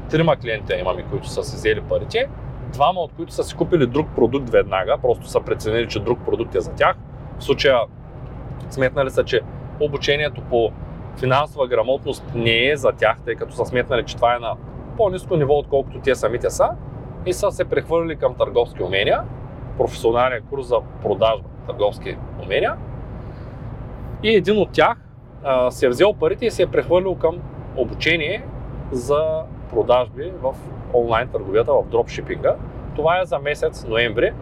Трима 0.09 0.35
клиенти 0.35 0.73
имаме, 0.73 1.03
които 1.03 1.29
са 1.29 1.43
си 1.43 1.55
взели 1.55 1.81
парите. 1.81 2.29
Двама 2.73 2.99
от 2.99 3.11
които 3.15 3.33
са 3.33 3.43
си 3.43 3.55
купили 3.55 3.87
друг 3.87 4.07
продукт 4.15 4.49
веднага, 4.49 4.97
просто 5.01 5.27
са 5.27 5.41
преценили, 5.41 5.87
че 5.87 5.99
друг 5.99 6.19
продукт 6.25 6.55
е 6.55 6.61
за 6.61 6.71
тях. 6.71 6.95
В 7.39 7.43
случая 7.43 7.79
сметнали 8.69 9.09
са, 9.09 9.23
че 9.23 9.41
обучението 9.79 10.41
по 10.41 10.71
финансова 11.19 11.67
грамотност 11.67 12.23
не 12.35 12.69
е 12.69 12.75
за 12.75 12.91
тях, 12.91 13.17
тъй 13.25 13.35
като 13.35 13.53
са 13.55 13.65
сметнали, 13.65 14.05
че 14.05 14.15
това 14.15 14.35
е 14.35 14.39
на 14.39 14.55
по-низко 14.97 15.35
ниво, 15.35 15.53
отколкото 15.53 15.99
те 15.99 16.15
самите 16.15 16.49
са 16.49 16.69
и 17.25 17.33
са 17.33 17.51
се 17.51 17.65
прехвърлили 17.65 18.15
към 18.15 18.35
търговски 18.35 18.83
умения, 18.83 19.21
професионален 19.77 20.43
курс 20.49 20.67
за 20.67 20.77
продажба 21.01 21.47
търговски 21.67 22.17
умения. 22.43 22.75
И 24.23 24.35
един 24.35 24.57
от 24.57 24.71
тях 24.71 24.97
а, 25.43 25.71
се 25.71 25.85
е 25.85 25.89
взел 25.89 26.13
парите 26.13 26.45
и 26.45 26.51
се 26.51 26.63
е 26.63 26.67
прехвърлил 26.67 27.15
към 27.15 27.39
обучение 27.75 28.43
за 28.91 29.43
продажби 29.69 30.31
в 30.41 30.55
онлайн 30.93 31.27
търговията, 31.27 31.73
в 31.73 31.83
дропшипинга. 31.91 32.55
Това 32.95 33.21
е 33.21 33.25
за 33.25 33.39
месец 33.39 33.85
ноември, 33.87 34.33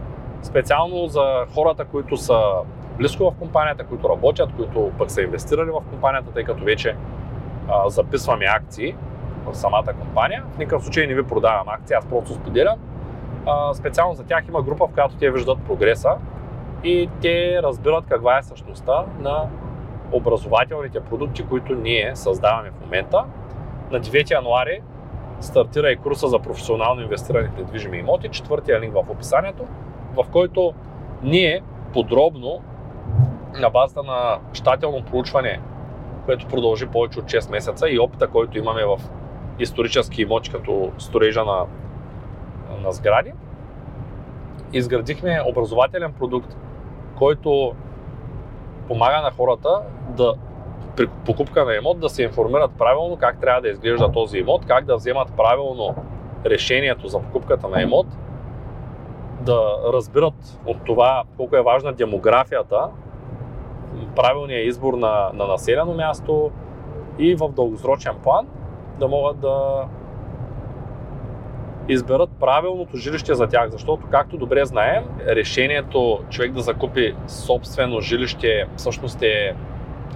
специално 0.41 1.07
за 1.07 1.46
хората, 1.55 1.86
които 1.86 2.17
са 2.17 2.41
близко 2.98 3.31
в 3.31 3.39
компанията, 3.39 3.84
които 3.84 4.10
работят, 4.10 4.50
които 4.55 4.91
пък 4.98 5.12
са 5.12 5.22
инвестирали 5.22 5.69
в 5.69 5.81
компанията, 5.89 6.31
тъй 6.31 6.43
като 6.43 6.63
вече 6.63 6.96
а, 7.69 7.89
записваме 7.89 8.46
акции 8.46 8.96
в 9.46 9.55
самата 9.55 9.93
компания. 10.00 10.43
В 10.53 10.57
никакъв 10.57 10.84
случай 10.84 11.07
не 11.07 11.13
ви 11.13 11.24
продавам 11.24 11.69
акции, 11.69 11.96
аз 11.96 12.05
просто 12.05 12.34
споделям. 12.34 12.79
А, 13.46 13.74
специално 13.74 14.13
за 14.13 14.24
тях 14.24 14.48
има 14.48 14.62
група, 14.62 14.88
в 14.88 14.93
която 14.93 15.15
те 15.15 15.31
виждат 15.31 15.57
прогреса 15.67 16.17
и 16.84 17.10
те 17.22 17.60
разбират 17.63 18.05
каква 18.10 18.38
е 18.38 18.43
същността 18.43 19.05
на 19.19 19.50
образователните 20.11 20.99
продукти, 20.99 21.45
които 21.45 21.75
ние 21.75 22.15
създаваме 22.15 22.71
в 22.71 22.81
момента. 22.81 23.25
На 23.91 23.99
9 23.99 24.31
януари 24.31 24.81
стартира 25.41 25.91
и 25.91 25.97
курса 25.97 26.27
за 26.27 26.39
професионално 26.39 27.01
инвестиране 27.01 27.47
в 27.47 27.57
недвижими 27.57 27.97
имоти, 27.97 28.29
четвъртия 28.29 28.79
линк 28.79 28.93
в 28.93 29.09
описанието, 29.09 29.65
в 30.15 30.25
който 30.31 30.73
ние 31.23 31.61
подробно 31.93 32.61
на 33.59 33.69
базата 33.69 34.03
на 34.03 34.39
щателно 34.53 35.03
проучване, 35.03 35.59
което 36.25 36.47
продължи 36.47 36.87
повече 36.87 37.19
от 37.19 37.25
6 37.25 37.51
месеца 37.51 37.89
и 37.89 37.99
опита, 37.99 38.27
който 38.27 38.57
имаме 38.57 38.85
в 38.85 38.99
исторически 39.59 40.21
имоти 40.21 40.51
като 40.51 40.91
строежа 40.97 41.43
на, 41.45 41.65
на 42.83 42.91
сгради, 42.91 43.33
изградихме 44.73 45.41
образователен 45.47 46.13
продукт, 46.13 46.57
който 47.17 47.75
помага 48.88 49.22
на 49.22 49.32
хората 49.32 49.82
да 50.10 50.34
при 50.96 51.08
покупка 51.08 51.65
на 51.65 51.75
имот 51.75 52.00
да 52.00 52.10
се 52.10 52.24
информират 52.24 52.72
правилно 52.77 53.17
как 53.17 53.41
трябва 53.41 53.62
да 53.62 53.70
изглежда 53.70 54.12
този 54.12 54.38
имот, 54.38 54.65
как 54.65 54.86
да 54.86 54.96
вземат 54.96 55.34
правилно 55.38 55.96
решението 56.46 57.08
за 57.08 57.20
покупката 57.20 57.67
на 57.67 57.82
имот, 57.82 58.08
да 59.41 59.77
разбират 59.94 60.60
от 60.65 60.77
това 60.86 61.24
колко 61.38 61.56
е 61.56 61.62
важна 61.62 61.94
демографията, 61.94 62.89
правилният 64.15 64.67
избор 64.67 64.94
на, 64.94 65.29
на 65.34 65.48
населено 65.48 65.94
място 65.94 66.51
и 67.20 67.36
в 67.36 67.50
дългосрочен 67.50 68.15
план 68.24 68.48
да 69.00 69.08
могат 69.08 69.39
да 69.39 69.84
изберат 71.89 72.29
правилното 72.39 72.98
жилище 72.98 73.36
за 73.36 73.48
тях, 73.48 73.70
защото, 73.70 74.08
както 74.12 74.38
добре 74.38 74.65
знаем, 74.65 75.03
решението 75.27 76.20
човек 76.29 76.51
да 76.51 76.62
закупи 76.62 77.15
собствено 77.27 78.01
жилище 78.01 78.65
всъщност 78.75 79.22
е 79.22 79.56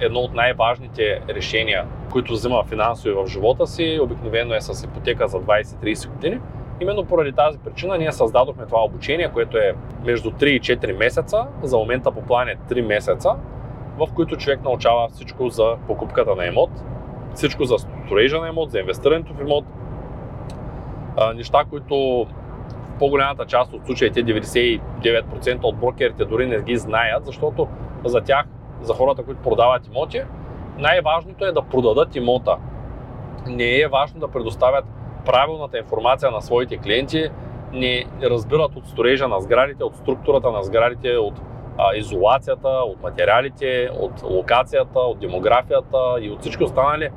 едно 0.02 0.20
от 0.20 0.34
най-важните 0.34 1.22
решения, 1.30 1.86
които 2.12 2.34
взима 2.34 2.64
финансови 2.64 3.14
в 3.14 3.28
живота 3.28 3.68
си. 3.68 4.00
Обикновено 4.02 4.54
е 4.54 4.62
с 4.62 4.84
ипотека 4.84 5.28
за 5.28 5.38
20-30 5.38 6.10
години. 6.10 6.40
Именно 6.82 7.06
поради 7.06 7.32
тази 7.32 7.58
причина 7.58 7.98
ние 7.98 8.12
създадохме 8.12 8.66
това 8.66 8.84
обучение, 8.84 9.30
което 9.34 9.58
е 9.58 9.74
между 10.06 10.32
3 10.32 10.46
и 10.46 10.62
4 10.62 10.98
месеца. 10.98 11.48
За 11.64 11.78
момента 11.78 12.12
по 12.12 12.22
план 12.22 12.48
е 12.50 12.56
3 12.70 12.82
месеца, 12.82 13.30
в 13.98 14.08
които 14.16 14.38
човек 14.38 14.64
научава 14.64 15.10
всичко 15.10 15.50
за 15.50 15.76
покупката 15.88 16.36
на 16.36 16.46
имот, 16.46 16.70
всичко 17.34 17.66
за 17.66 17.76
строежа 18.06 18.40
на 18.40 18.48
имот, 18.48 18.72
за 18.72 18.80
инвестирането 18.80 19.34
в 19.34 19.42
имот, 19.42 19.66
неща, 21.36 21.64
които 21.70 22.28
по-голямата 23.00 23.46
част 23.46 23.74
от 23.74 23.86
случаите, 23.86 24.26
99% 24.26 25.60
от 25.64 25.78
брокерите 25.78 26.26
дори 26.26 26.48
не 26.48 26.62
ги 26.62 26.78
знаят, 26.78 27.26
защото 27.26 27.68
за 28.06 28.22
тях, 28.22 28.46
за 28.82 28.94
хората, 28.94 29.24
които 29.24 29.42
продават 29.42 29.88
имоти, 29.88 30.22
най-важното 30.78 31.46
е 31.46 31.52
да 31.52 31.62
продадат 31.62 32.16
имота. 32.16 32.58
Не 33.48 33.80
е 33.80 33.88
важно 33.88 34.20
да 34.20 34.28
предоставят 34.28 34.86
правилната 35.26 35.78
информация 35.78 36.32
на 36.32 36.42
своите 36.42 36.78
клиенти, 36.78 37.30
не 37.74 38.06
разбират 38.24 38.76
от 38.76 38.88
строежа 38.88 39.28
на 39.28 39.42
сградите, 39.42 39.84
от 39.84 39.96
структурата 39.96 40.52
на 40.52 40.64
сградите, 40.64 41.18
от 41.18 41.34
а, 41.78 41.96
изолацията, 41.96 42.68
от 42.68 43.04
материалите, 43.04 43.90
от 44.00 44.24
локацията, 44.24 45.00
от 45.00 45.20
демографията 45.20 45.98
и 46.22 46.30
от 46.30 46.42
всички 46.42 46.64
останали 46.64 47.10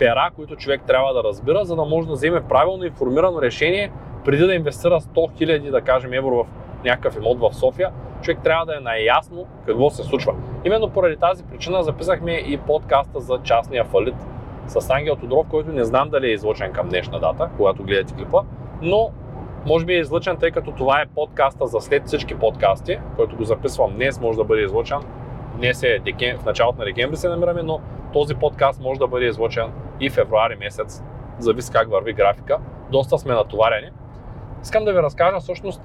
пера, 0.00 0.30
които 0.36 0.56
човек 0.56 0.82
трябва 0.86 1.14
да 1.14 1.24
разбира, 1.24 1.64
за 1.64 1.76
да 1.76 1.84
може 1.84 2.08
да 2.08 2.12
вземе 2.12 2.40
правилно 2.48 2.84
информирано 2.84 3.42
решение 3.42 3.92
преди 4.24 4.46
да 4.46 4.54
инвестира 4.54 5.00
100 5.00 5.14
000, 5.14 5.70
да 5.70 5.80
кажем, 5.80 6.12
евро 6.12 6.44
в 6.44 6.46
някакъв 6.84 7.16
имот 7.16 7.40
в 7.40 7.54
София, 7.54 7.90
човек 8.22 8.38
трябва 8.44 8.66
да 8.66 8.76
е 8.76 8.80
наясно 8.80 9.46
какво 9.66 9.90
се 9.90 10.02
случва. 10.02 10.34
Именно 10.64 10.90
поради 10.90 11.16
тази 11.16 11.44
причина 11.44 11.82
записахме 11.82 12.32
и 12.32 12.58
подкаста 12.58 13.20
за 13.20 13.38
частния 13.42 13.84
фалит 13.84 14.14
с 14.66 14.90
Ангел 14.90 15.16
Тодоров, 15.16 15.46
който 15.50 15.72
не 15.72 15.84
знам 15.84 16.10
дали 16.10 16.26
е 16.26 16.32
излъчен 16.32 16.72
към 16.72 16.88
днешна 16.88 17.20
дата, 17.20 17.50
когато 17.56 17.82
гледате 17.82 18.14
клипа, 18.14 18.38
но 18.82 19.10
може 19.66 19.86
би 19.86 19.94
е 19.94 20.00
излъчен, 20.00 20.36
тъй 20.36 20.50
като 20.50 20.72
това 20.72 21.00
е 21.00 21.06
подкаста 21.14 21.66
за 21.66 21.80
след 21.80 22.06
всички 22.06 22.34
подкасти, 22.34 22.98
който 23.16 23.36
го 23.36 23.44
записвам 23.44 23.92
днес, 23.94 24.20
може 24.20 24.38
да 24.38 24.44
бъде 24.44 24.62
излъчен. 24.62 24.98
Днес 25.60 25.82
е 25.82 25.98
декем... 25.98 26.38
в 26.38 26.44
началото 26.44 26.78
на 26.78 26.84
декември 26.84 27.16
се 27.16 27.28
намираме, 27.28 27.62
но 27.62 27.80
този 28.12 28.34
подкаст 28.34 28.80
може 28.80 29.00
да 29.00 29.06
бъде 29.06 29.26
излъчен 29.26 29.72
и 30.00 30.10
февруари 30.10 30.56
месец, 30.56 31.02
зависи 31.38 31.72
как 31.72 31.90
върви 31.90 32.12
графика. 32.12 32.58
Доста 32.90 33.18
сме 33.18 33.34
натоварени. 33.34 33.90
Искам 34.62 34.84
да 34.84 34.92
ви 34.92 34.98
разкажа 34.98 35.40
всъщност 35.40 35.82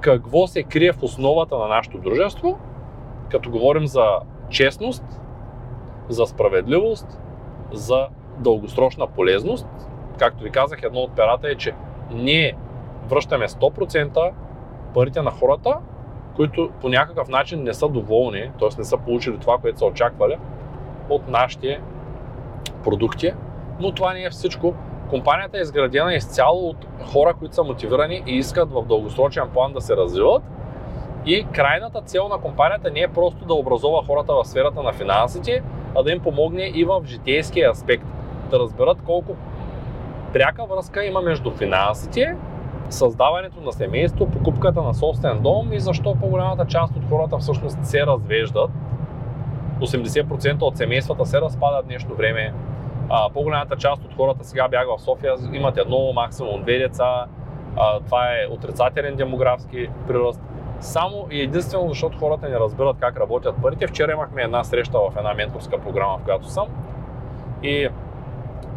какво 0.00 0.46
се 0.46 0.62
крие 0.62 0.92
в 0.92 1.02
основата 1.02 1.58
на 1.58 1.68
нашето 1.68 1.98
дружество, 1.98 2.58
като 3.30 3.50
говорим 3.50 3.86
за 3.86 4.04
честност, 4.48 5.04
за 6.08 6.26
справедливост, 6.26 7.20
за 7.72 8.06
дългосрочна 8.38 9.06
полезност. 9.06 9.68
Както 10.18 10.44
ви 10.44 10.50
казах, 10.50 10.82
едно 10.82 11.00
от 11.00 11.16
перата 11.16 11.48
е, 11.48 11.54
че 11.54 11.74
ние 12.10 12.56
връщаме 13.08 13.48
100% 13.48 14.32
парите 14.94 15.22
на 15.22 15.30
хората, 15.30 15.78
които 16.36 16.70
по 16.80 16.88
някакъв 16.88 17.28
начин 17.28 17.62
не 17.62 17.74
са 17.74 17.88
доволни, 17.88 18.50
т.е. 18.58 18.68
не 18.78 18.84
са 18.84 18.96
получили 18.96 19.38
това, 19.38 19.58
което 19.58 19.78
са 19.78 19.84
очаквали 19.84 20.36
от 21.08 21.28
нашите 21.28 21.80
продукти. 22.84 23.32
Но 23.80 23.92
това 23.92 24.12
не 24.12 24.24
е 24.24 24.30
всичко. 24.30 24.74
Компанията 25.10 25.58
е 25.58 25.60
изградена 25.60 26.14
изцяло 26.14 26.68
от 26.68 26.86
хора, 27.12 27.34
които 27.38 27.54
са 27.54 27.64
мотивирани 27.64 28.22
и 28.26 28.36
искат 28.36 28.72
в 28.72 28.82
дългосрочен 28.82 29.48
план 29.54 29.72
да 29.72 29.80
се 29.80 29.96
развиват. 29.96 30.42
И 31.26 31.46
крайната 31.52 32.00
цел 32.00 32.28
на 32.28 32.38
компанията 32.38 32.90
не 32.90 33.00
е 33.00 33.08
просто 33.08 33.44
да 33.44 33.54
образова 33.54 34.02
хората 34.06 34.34
в 34.34 34.44
сферата 34.44 34.82
на 34.82 34.92
финансите, 34.92 35.62
а 35.94 36.02
да 36.02 36.12
им 36.12 36.20
помогне 36.20 36.72
и 36.74 36.84
в 36.84 37.02
житейския 37.04 37.70
аспект. 37.70 38.04
Да 38.50 38.58
разберат 38.58 38.98
колко 39.06 39.36
пряка 40.32 40.64
връзка 40.66 41.04
има 41.04 41.20
между 41.20 41.50
финансите, 41.50 42.36
създаването 42.90 43.60
на 43.60 43.72
семейство, 43.72 44.30
покупката 44.30 44.82
на 44.82 44.94
собствен 44.94 45.40
дом 45.42 45.72
и 45.72 45.80
защо 45.80 46.14
по-голямата 46.20 46.66
част 46.66 46.96
от 46.96 47.08
хората 47.08 47.38
всъщност 47.38 47.84
се 47.84 48.06
развеждат. 48.06 48.70
80% 49.80 50.62
от 50.62 50.76
семействата 50.76 51.26
се 51.26 51.40
разпадат 51.40 51.86
днешно 51.86 52.14
време. 52.14 52.52
А, 53.08 53.30
по-голямата 53.30 53.76
част 53.76 54.04
от 54.04 54.14
хората 54.14 54.44
сега 54.44 54.68
бяга 54.68 54.96
в 54.98 55.02
София, 55.02 55.34
имат 55.52 55.78
едно, 55.78 56.12
максимум 56.14 56.62
две 56.62 56.78
деца. 56.78 57.26
А, 57.76 58.00
това 58.00 58.26
е 58.26 58.46
отрицателен 58.50 59.16
демографски 59.16 59.88
приръст. 60.08 60.40
Само 60.80 61.26
и 61.30 61.42
единствено 61.42 61.88
защото 61.88 62.18
хората 62.18 62.48
не 62.48 62.58
разбират 62.60 62.96
как 63.00 63.20
работят 63.20 63.54
парите. 63.62 63.86
Вчера 63.86 64.12
имахме 64.12 64.42
една 64.42 64.64
среща 64.64 64.98
в 64.98 65.16
една 65.16 65.34
менторска 65.34 65.78
програма, 65.78 66.18
в 66.18 66.24
която 66.24 66.48
съм. 66.48 66.66
И 67.62 67.88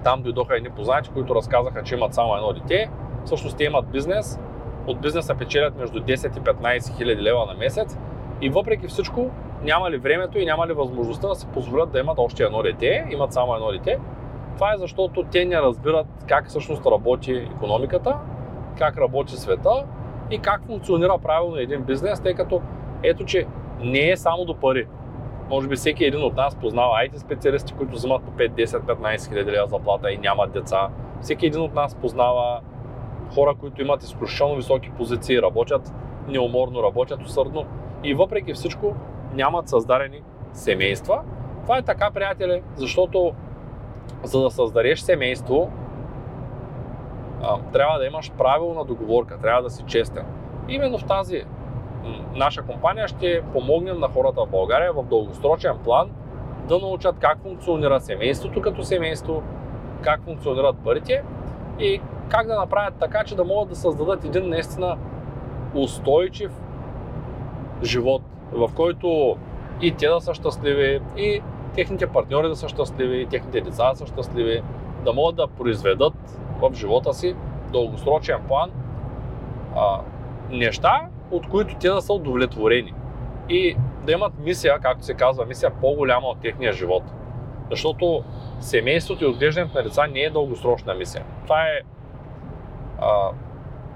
там 0.04 0.22
дойдоха 0.22 0.56
едни 0.56 0.70
познати, 0.70 1.10
които 1.10 1.36
разказаха, 1.36 1.84
че 1.84 1.96
имат 1.96 2.14
само 2.14 2.36
едно 2.36 2.54
дете. 2.54 2.90
Всъщност 3.26 3.58
те 3.58 3.64
имат 3.64 3.88
бизнес. 3.88 4.40
От 4.88 5.02
бизнеса 5.02 5.36
печелят 5.36 5.78
между 5.78 6.00
10 6.00 6.38
и 6.38 6.42
15 6.42 6.98
хиляди 6.98 7.22
лева 7.22 7.46
на 7.46 7.54
месец. 7.54 7.98
И 8.42 8.50
въпреки 8.50 8.88
всичко, 8.88 9.30
няма 9.64 9.92
ли 9.92 9.98
времето 9.98 10.40
и 10.40 10.46
няма 10.46 10.68
ли 10.68 10.74
възможността 10.74 11.28
да 11.28 11.36
си 11.36 11.48
позволят 11.54 11.92
да 11.92 12.00
имат 12.00 12.20
още 12.20 12.44
едно 12.44 12.64
дете, 12.64 13.06
имат 13.12 13.34
само 13.34 13.56
едно 13.56 13.72
дете. 13.72 14.00
Това 14.56 14.74
е 14.74 14.78
защото 14.78 15.24
те 15.24 15.46
не 15.46 15.62
разбират 15.62 16.08
как 16.28 16.48
всъщност 16.48 16.86
работи 16.86 17.34
економиката, 17.34 18.18
как 18.78 18.98
работи 18.98 19.38
света 19.38 19.86
и 20.32 20.40
как 20.40 20.66
функционира 20.66 21.18
правилно 21.18 21.56
един 21.56 21.84
бизнес, 21.84 22.22
тъй 22.22 22.34
като 22.34 22.62
ето, 23.04 23.26
че 23.26 23.48
не 23.80 24.10
е 24.10 24.18
само 24.18 24.46
до 24.46 24.56
пари. 24.56 24.88
Може 25.50 25.68
би 25.68 25.76
всеки 25.76 26.06
един 26.06 26.24
от 26.24 26.36
нас 26.36 26.56
познава 26.56 26.94
IT 26.94 27.18
специалисти, 27.18 27.74
които 27.74 27.94
взимат 27.94 28.24
по 28.24 28.32
5, 28.32 28.52
10, 28.52 28.66
15 28.66 29.30
хиляди 29.30 29.52
лева 29.52 29.68
заплата 29.68 30.12
и 30.12 30.18
нямат 30.18 30.52
деца. 30.52 30.90
Всеки 31.22 31.46
един 31.46 31.62
от 31.62 31.74
нас 31.74 31.96
познава 31.96 32.60
хора, 33.36 33.56
които 33.60 33.82
имат 33.82 34.04
изключително 34.04 34.56
високи 34.56 34.92
позиции, 34.92 35.42
работят 35.42 35.94
неуморно, 36.28 36.84
работят 36.84 37.22
усърдно 37.22 37.66
и 38.04 38.14
въпреки 38.14 38.54
всичко 38.54 38.96
нямат 39.34 39.70
създадени 39.70 40.22
семейства. 40.54 41.22
Това 41.64 41.78
е 41.78 41.82
така, 41.82 42.12
приятели, 42.12 42.62
защото 42.76 43.34
за 44.24 44.42
да 44.42 44.52
създадеш 44.52 45.00
семейство, 45.00 45.72
трябва 47.74 48.00
да 48.00 48.06
имаш 48.06 48.32
правилна 48.32 48.86
договорка, 48.86 49.38
трябва 49.42 49.62
да 49.62 49.70
си 49.70 49.84
честен. 49.88 50.26
Именно 50.68 50.98
в 50.98 51.06
тази 51.06 51.44
наша 52.36 52.62
компания 52.62 53.08
ще 53.08 53.44
помогнем 53.54 54.00
на 54.00 54.08
хората 54.08 54.46
в 54.46 54.50
България 54.50 54.94
в 54.94 55.04
дългосрочен 55.04 55.78
план 55.84 56.10
да 56.68 56.80
научат 56.80 57.16
как 57.20 57.42
функционира 57.42 58.00
семейството 58.00 58.62
като 58.62 58.84
семейство, 58.84 59.44
как 60.02 60.24
функционират 60.24 60.76
парите 60.84 61.24
и 61.80 62.02
как 62.30 62.48
да 62.48 62.56
направят 62.56 62.94
така, 63.00 63.24
че 63.24 63.36
да 63.36 63.44
могат 63.44 63.70
да 63.70 63.76
създадат 63.76 64.26
един 64.26 64.50
наистина 64.50 64.98
устойчив 65.76 66.52
живот, 67.84 68.22
в 68.52 68.70
който 68.76 69.38
и 69.82 69.92
те 69.92 70.08
да 70.08 70.22
са 70.22 70.34
щастливи, 70.34 71.02
и 71.18 71.42
техните 71.76 72.08
партньори 72.08 72.48
да 72.48 72.56
са 72.56 72.70
щастливи, 72.70 73.22
и 73.22 73.26
техните 73.26 73.62
деца 73.62 73.90
да 73.90 73.96
са 73.96 74.08
щастливи, 74.08 74.62
да 75.06 75.14
могат 75.14 75.36
да 75.36 75.48
произведат 75.48 76.14
в 76.62 76.74
живота 76.74 77.14
си 77.14 77.36
дългосрочен 77.72 78.40
план 78.48 78.72
а, 79.76 80.02
неща, 80.52 81.02
от 81.32 81.50
които 81.50 81.76
те 81.76 81.90
да 81.90 82.02
са 82.02 82.14
удовлетворени. 82.14 82.94
и 83.50 83.76
да 84.06 84.12
имат 84.12 84.34
мисия, 84.40 84.80
както 84.80 85.06
се 85.06 85.14
казва, 85.14 85.46
мисия 85.46 85.72
по-голяма 85.82 86.28
от 86.28 86.42
техния 86.42 86.74
живот. 86.74 87.04
Защото 87.70 88.24
семейството 88.60 89.24
и 89.24 89.28
отглеждането 89.28 89.78
на 89.78 89.84
деца 89.84 90.08
не 90.08 90.20
е 90.20 90.30
дългосрочна 90.30 90.94
мисия. 90.94 91.24
Това 91.44 91.64
е 91.64 91.82
а, 93.02 93.32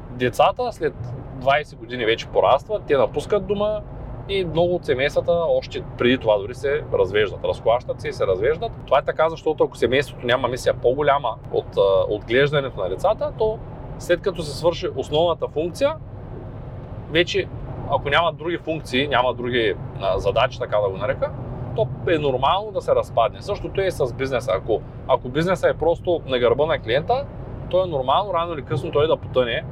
децата 0.10 0.72
след 0.72 0.94
20 1.40 1.76
години 1.76 2.06
вече 2.06 2.28
порастват, 2.28 2.84
те 2.88 2.98
напускат 2.98 3.46
дома 3.46 3.80
и 4.30 4.46
много 4.46 4.76
от 4.76 4.86
семействата 4.86 5.32
още 5.32 5.84
преди 5.98 6.18
това 6.18 6.38
дори 6.38 6.56
се 6.56 6.84
развеждат. 6.94 7.40
Разклащат 7.44 8.02
се 8.02 8.08
и 8.08 8.14
се 8.14 8.28
развеждат. 8.28 8.72
Това 8.86 9.00
е 9.00 9.06
така, 9.06 9.30
защото 9.30 9.64
ако 9.64 9.78
семейството 9.78 10.28
няма 10.28 10.48
мисия 10.48 10.74
по-голяма 10.74 11.36
от 11.52 11.78
отглеждането 12.10 12.82
на 12.82 12.90
децата, 12.90 13.32
то 13.38 13.60
след 14.00 14.22
като 14.22 14.44
се 14.44 14.58
свърши 14.58 14.88
основната 14.96 15.48
функция, 15.48 15.96
вече 17.12 17.48
ако 17.92 18.10
няма 18.10 18.34
други 18.34 18.58
функции, 18.58 19.08
няма 19.08 19.34
други 19.34 19.76
а, 20.02 20.20
задачи, 20.20 20.60
така 20.60 20.78
да 20.78 20.90
го 20.90 20.98
нарека, 20.98 21.32
то 21.76 21.88
е 22.10 22.18
нормално 22.18 22.72
да 22.72 22.82
се 22.82 22.96
разпадне. 22.96 23.42
Същото 23.42 23.82
е 23.82 23.86
и 23.86 23.92
с 23.92 24.14
бизнеса. 24.14 24.52
Ако, 24.56 24.82
ако 25.08 25.30
бизнеса 25.30 25.70
е 25.70 25.74
просто 25.74 26.22
на 26.26 26.40
гърба 26.40 26.66
на 26.66 26.80
клиента, 26.80 27.26
то 27.70 27.84
е 27.84 27.88
нормално 27.88 28.34
рано 28.34 28.54
или 28.54 28.62
късно 28.62 28.92
той 28.92 29.08
да 29.08 29.18
потъне. 29.18 29.64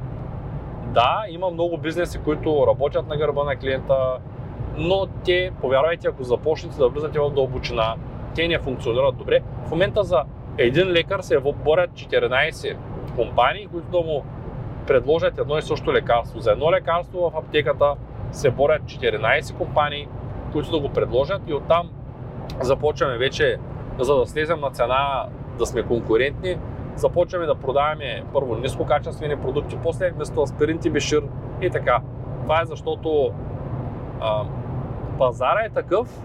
Да, 0.86 1.24
има 1.28 1.50
много 1.50 1.78
бизнеси, 1.78 2.18
които 2.24 2.66
работят 2.66 3.08
на 3.08 3.16
гърба 3.16 3.44
на 3.44 3.56
клиента, 3.56 4.18
но 4.76 5.06
те, 5.06 5.52
повярвайте, 5.60 6.08
ако 6.08 6.24
започнете 6.24 6.78
да 6.78 6.88
влизате 6.88 7.18
в 7.18 7.30
дълбочина, 7.30 7.94
те 8.34 8.48
не 8.48 8.58
функционират 8.58 9.16
добре. 9.16 9.40
В 9.66 9.70
момента 9.70 10.04
за 10.04 10.22
един 10.58 10.88
лекар 10.88 11.20
се 11.20 11.38
борят 11.64 11.90
14 11.90 12.76
компании, 13.16 13.66
които 13.66 13.88
да 13.88 14.00
му 14.00 14.24
предложат 14.86 15.38
едно 15.38 15.58
и 15.58 15.62
също 15.62 15.92
лекарство. 15.92 16.40
За 16.40 16.52
едно 16.52 16.72
лекарство 16.72 17.30
в 17.30 17.36
аптеката 17.36 17.94
се 18.32 18.50
борят 18.50 18.82
14 18.82 19.56
компании, 19.56 20.08
които 20.52 20.70
да 20.70 20.80
го 20.80 20.88
предложат 20.88 21.42
и 21.48 21.54
оттам 21.54 21.90
започваме 22.60 23.18
вече, 23.18 23.58
за 23.98 24.14
да 24.16 24.26
слезем 24.26 24.60
на 24.60 24.70
цена, 24.70 25.26
да 25.58 25.66
сме 25.66 25.82
конкурентни, 25.82 26.56
започваме 26.96 27.46
да 27.46 27.54
продаваме 27.54 28.24
първо 28.32 28.56
нискокачествени 28.56 29.36
продукти, 29.36 29.78
после 29.82 30.10
вместо 30.10 30.42
аспирин 30.42 30.78
тибишир 30.78 31.22
и 31.60 31.70
така. 31.70 32.00
Това 32.42 32.60
е 32.60 32.64
защото 32.64 33.32
а, 34.20 34.44
пазара 35.18 35.60
е 35.60 35.70
такъв, 35.70 36.20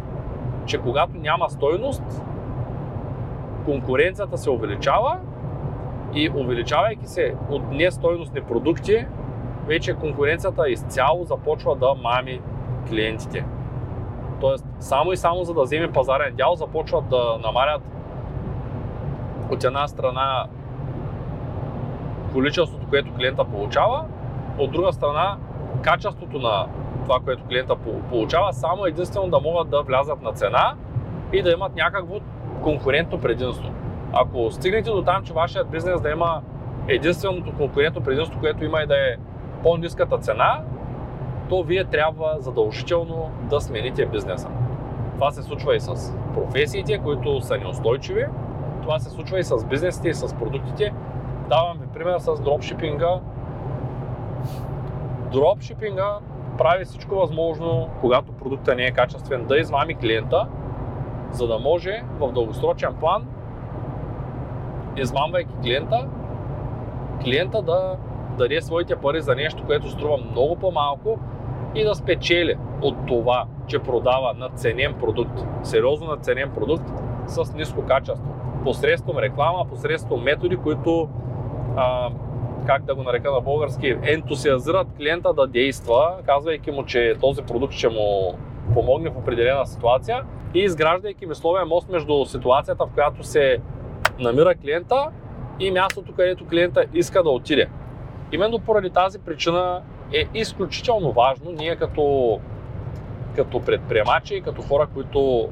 че 0.65 0.77
когато 0.77 1.17
няма 1.17 1.49
стойност, 1.49 2.03
конкуренцията 3.65 4.37
се 4.37 4.49
увеличава 4.49 5.19
и 6.13 6.29
увеличавайки 6.29 7.07
се 7.07 7.35
от 7.49 7.71
нестойностни 7.71 8.41
продукти, 8.41 9.05
вече 9.65 9.93
конкуренцията 9.93 10.69
изцяло 10.69 11.23
започва 11.23 11.75
да 11.75 11.95
мами 12.03 12.41
клиентите. 12.89 13.45
Тоест, 14.39 14.65
само 14.79 15.11
и 15.11 15.17
само 15.17 15.43
за 15.43 15.53
да 15.53 15.61
вземе 15.61 15.91
пазарен 15.91 16.35
дял, 16.35 16.55
започват 16.55 17.09
да 17.09 17.39
намалят 17.43 17.81
от 19.51 19.63
една 19.63 19.87
страна 19.87 20.47
количеството, 22.37 22.87
което 22.89 23.13
клиента 23.13 23.45
получава, 23.45 24.05
от 24.57 24.71
друга 24.71 24.93
страна 24.93 25.37
качеството 25.81 26.39
на 26.39 26.67
това, 27.03 27.19
което 27.19 27.43
клиента 27.43 27.75
получава, 28.09 28.53
само 28.53 28.85
единствено 28.85 29.27
да 29.27 29.39
могат 29.39 29.69
да 29.69 29.81
влязат 29.81 30.21
на 30.21 30.33
цена 30.33 30.75
и 31.33 31.41
да 31.41 31.51
имат 31.51 31.75
някакво 31.75 32.15
конкурентно 32.63 33.21
предимство. 33.21 33.69
Ако 34.13 34.51
стигнете 34.51 34.89
до 34.89 35.01
там, 35.01 35.23
че 35.23 35.33
вашият 35.33 35.69
бизнес 35.69 36.01
да 36.01 36.09
има 36.09 36.41
единственото 36.87 37.53
конкурентно 37.57 38.01
предимство, 38.01 38.39
което 38.39 38.65
има 38.65 38.81
и 38.81 38.87
да 38.87 38.95
е 38.95 39.15
по-низката 39.63 40.17
цена, 40.17 40.61
то 41.49 41.63
вие 41.63 41.83
трябва 41.83 42.35
задължително 42.39 43.31
да 43.49 43.61
смените 43.61 44.05
бизнеса. 44.05 44.49
Това 45.15 45.31
се 45.31 45.43
случва 45.43 45.75
и 45.75 45.79
с 45.79 46.13
професиите, 46.33 46.97
които 46.97 47.41
са 47.41 47.57
неустойчиви. 47.57 48.25
Това 48.81 48.99
се 48.99 49.09
случва 49.09 49.39
и 49.39 49.43
с 49.43 49.65
бизнесите 49.65 50.09
и 50.09 50.13
с 50.13 50.35
продуктите. 50.35 50.93
Давам 51.49 51.77
ви 51.77 51.87
пример 51.93 52.19
с 52.19 52.41
дропшипинга. 52.41 53.19
Дропшипинга 55.31 56.19
прави 56.57 56.85
всичко 56.85 57.15
възможно, 57.15 57.89
когато 58.01 58.31
продукта 58.31 58.75
не 58.75 58.83
е 58.83 58.91
качествен, 58.91 59.45
да 59.45 59.57
измами 59.57 59.95
клиента, 59.95 60.47
за 61.31 61.47
да 61.47 61.59
може 61.59 62.03
в 62.19 62.31
дългосрочен 62.31 62.93
план, 62.99 63.27
измамвайки 64.97 65.53
клиента, 65.63 66.07
клиента 67.23 67.61
да 67.61 67.97
даде 68.37 68.61
своите 68.61 68.95
пари 68.95 69.21
за 69.21 69.35
нещо, 69.35 69.63
което 69.65 69.89
струва 69.89 70.17
много 70.31 70.55
по-малко 70.55 71.19
и 71.75 71.83
да 71.83 71.95
спечели 71.95 72.57
от 72.81 72.95
това, 73.07 73.45
че 73.67 73.79
продава 73.79 74.33
надценен 74.33 74.93
продукт, 74.93 75.45
сериозно 75.63 76.07
надценен 76.07 76.51
продукт 76.51 76.91
с 77.25 77.53
ниско 77.53 77.81
качество. 77.85 78.33
Посредством 78.63 79.17
реклама, 79.17 79.65
посредством 79.69 80.23
методи, 80.23 80.57
които 80.57 81.09
а, 81.77 82.09
как 82.65 82.83
да 82.83 82.95
го 82.95 83.03
нарека 83.03 83.31
на 83.31 83.41
български, 83.41 83.97
ентусиазират 84.03 84.87
клиента 84.97 85.33
да 85.33 85.47
действа, 85.47 86.15
казвайки 86.25 86.71
му, 86.71 86.85
че 86.85 87.15
този 87.21 87.41
продукт 87.41 87.73
ще 87.73 87.89
му 87.89 88.37
помогне 88.73 89.09
в 89.09 89.17
определена 89.17 89.65
ситуация 89.65 90.23
и 90.53 90.59
изграждайки 90.59 91.25
мисловен 91.25 91.67
мост 91.67 91.89
между 91.89 92.25
ситуацията, 92.25 92.85
в 92.85 92.89
която 92.93 93.23
се 93.23 93.57
намира 94.19 94.55
клиента 94.55 95.07
и 95.59 95.71
мястото, 95.71 96.13
където 96.13 96.47
клиента 96.47 96.85
иска 96.93 97.23
да 97.23 97.29
отиде. 97.29 97.69
Именно 98.31 98.59
поради 98.59 98.89
тази 98.89 99.19
причина 99.19 99.81
е 100.13 100.23
изключително 100.33 101.11
важно 101.11 101.51
ние 101.51 101.75
като, 101.75 102.39
като 103.35 103.61
предприемачи, 103.61 104.41
като 104.41 104.61
хора, 104.61 104.87
които 104.93 105.49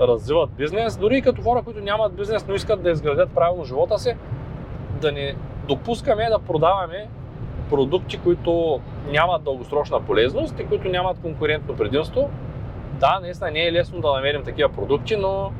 развиват 0.00 0.50
бизнес, 0.50 0.96
дори 0.96 1.16
и 1.16 1.22
като 1.22 1.42
хора, 1.42 1.62
които 1.62 1.80
нямат 1.80 2.16
бизнес, 2.16 2.46
но 2.48 2.54
искат 2.54 2.82
да 2.82 2.90
изградят 2.90 3.30
правилно 3.34 3.64
живота 3.64 3.98
си, 3.98 4.14
да 5.02 5.12
не 5.12 5.34
допускаме 5.68 6.28
да 6.30 6.38
продаваме 6.38 7.08
продукти, 7.70 8.18
които 8.18 8.80
нямат 9.10 9.44
дългосрочна 9.44 10.00
полезност 10.00 10.60
и 10.60 10.66
които 10.66 10.88
нямат 10.88 11.20
конкурентно 11.20 11.76
предимство. 11.76 12.30
Да, 13.00 13.20
наистина 13.22 13.50
не 13.50 13.66
е 13.66 13.72
лесно 13.72 14.00
да 14.00 14.12
намерим 14.12 14.44
такива 14.44 14.68
продукти, 14.68 15.16
но 15.16 15.52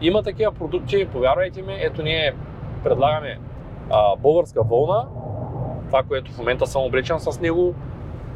има 0.00 0.22
такива 0.22 0.52
продукти, 0.52 1.08
повярвайте 1.12 1.62
ми, 1.62 1.76
ето 1.80 2.02
ние 2.02 2.34
предлагаме 2.84 3.38
а, 3.90 4.16
българска 4.16 4.62
вълна, 4.62 5.06
това, 5.86 6.02
което 6.02 6.32
в 6.32 6.38
момента 6.38 6.66
съм 6.66 6.82
облечен 6.82 7.20
с 7.20 7.40
него, 7.40 7.74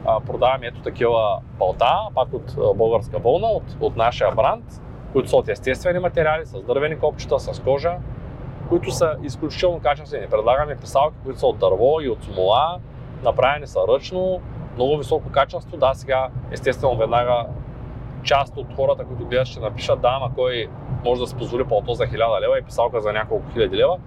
а, 0.06 0.20
продаваме 0.20 0.66
ето 0.66 0.80
такива 0.80 1.40
палта, 1.58 1.98
пак 2.14 2.32
от 2.32 2.54
а, 2.58 2.74
българска 2.74 3.18
вълна, 3.18 3.46
от, 3.46 3.76
от 3.80 3.96
нашия 3.96 4.30
бранд, 4.30 4.64
които 5.12 5.28
са 5.28 5.36
от 5.36 5.48
естествени 5.48 5.98
материали, 5.98 6.46
с 6.46 6.62
дървени 6.62 6.98
копчета, 6.98 7.38
с 7.38 7.60
кожа, 7.60 7.92
които 8.68 8.90
са 8.90 9.16
изключително 9.22 9.80
качествени. 9.80 10.26
Предлагаме 10.30 10.76
писалки, 10.76 11.16
които 11.24 11.38
са 11.38 11.46
от 11.46 11.58
дърво 11.58 12.00
и 12.00 12.08
от 12.08 12.24
смола, 12.24 12.78
направени 13.22 13.66
са 13.66 13.80
ръчно, 13.88 14.40
много 14.76 14.98
високо 14.98 15.30
качество. 15.30 15.76
Да, 15.76 15.94
сега 15.94 16.28
естествено 16.50 16.96
веднага 16.96 17.46
част 18.22 18.56
от 18.56 18.66
хората, 18.76 19.04
които 19.04 19.26
гледат, 19.26 19.46
ще 19.46 19.60
напишат, 19.60 20.00
да, 20.00 20.08
ама 20.20 20.30
кой 20.34 20.68
може 21.04 21.20
да 21.20 21.26
се 21.26 21.36
позволи 21.36 21.64
пълто 21.64 21.94
за 21.94 22.04
1000 22.04 22.40
лева 22.40 22.58
и 22.58 22.62
писалка 22.62 23.00
за 23.00 23.12
няколко 23.12 23.52
хиляди 23.52 23.76
лева. 23.76 23.98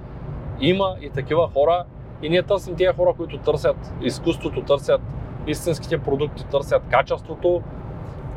Има 0.59 0.95
и 1.01 1.09
такива 1.09 1.49
хора 1.53 1.83
и 2.21 2.29
ние 2.29 2.43
търсим 2.43 2.75
тия 2.75 2.93
хора, 2.93 3.13
които 3.17 3.37
търсят 3.37 3.93
изкуството, 4.01 4.61
търсят 4.61 5.01
истинските 5.47 5.97
продукти, 5.97 6.45
търсят 6.45 6.83
качеството 6.91 7.61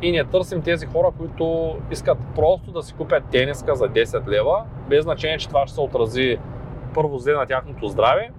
и 0.01 0.11
не 0.11 0.23
търсим 0.23 0.61
тези 0.61 0.85
хора, 0.85 1.11
които 1.17 1.75
искат 1.91 2.17
просто 2.35 2.71
да 2.71 2.83
си 2.83 2.93
купят 2.93 3.23
тениска 3.31 3.75
за 3.75 3.89
10 3.89 4.27
лева, 4.27 4.63
без 4.89 5.03
значение, 5.03 5.37
че 5.37 5.47
това 5.47 5.67
ще 5.67 5.75
се 5.75 5.81
отрази 5.81 6.37
първо 6.93 7.17
зле 7.17 7.33
на 7.33 7.45
тяхното 7.45 7.87
здраве 7.87 8.31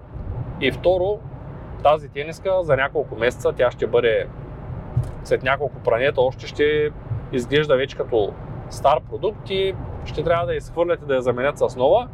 и 0.61 0.71
второ, 0.71 1.19
тази 1.83 2.09
тениска 2.09 2.63
за 2.63 2.75
няколко 2.75 3.15
месеца 3.15 3.53
тя 3.57 3.71
ще 3.71 3.87
бъде 3.87 4.27
след 5.23 5.43
няколко 5.43 5.79
пранета 5.79 6.21
още 6.21 6.47
ще 6.47 6.91
изглежда 7.31 7.75
вече 7.75 7.97
като 7.97 8.33
стар 8.69 8.99
продукт 9.09 9.49
и 9.49 9.75
ще 10.05 10.23
трябва 10.23 10.45
да 10.45 10.55
изхвърлят 10.55 11.01
и 11.01 11.05
да 11.05 11.15
я 11.15 11.21
заменят 11.21 11.57
с 11.57 11.75
нова. 11.75 12.07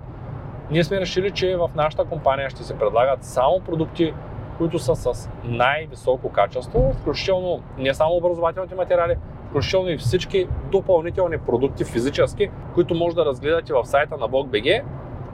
Ние 0.71 0.83
сме 0.83 0.99
решили, 0.99 1.31
че 1.31 1.57
в 1.57 1.69
нашата 1.75 2.05
компания 2.05 2.49
ще 2.49 2.63
се 2.63 2.77
предлагат 2.77 3.23
само 3.23 3.59
продукти, 3.59 4.13
които 4.57 4.79
са 4.79 4.95
с 4.95 5.29
най-високо 5.43 6.31
качество, 6.31 6.93
включително 7.01 7.61
не 7.77 7.93
само 7.93 8.15
образователните 8.15 8.75
материали, 8.75 9.15
включително 9.49 9.89
и 9.89 9.97
всички 9.97 10.47
допълнителни 10.71 11.37
продукти 11.37 11.83
физически, 11.83 12.49
които 12.73 12.95
може 12.95 13.15
да 13.15 13.25
разгледате 13.25 13.73
в 13.73 13.85
сайта 13.85 14.17
на 14.17 14.29
BogBG. 14.29 14.83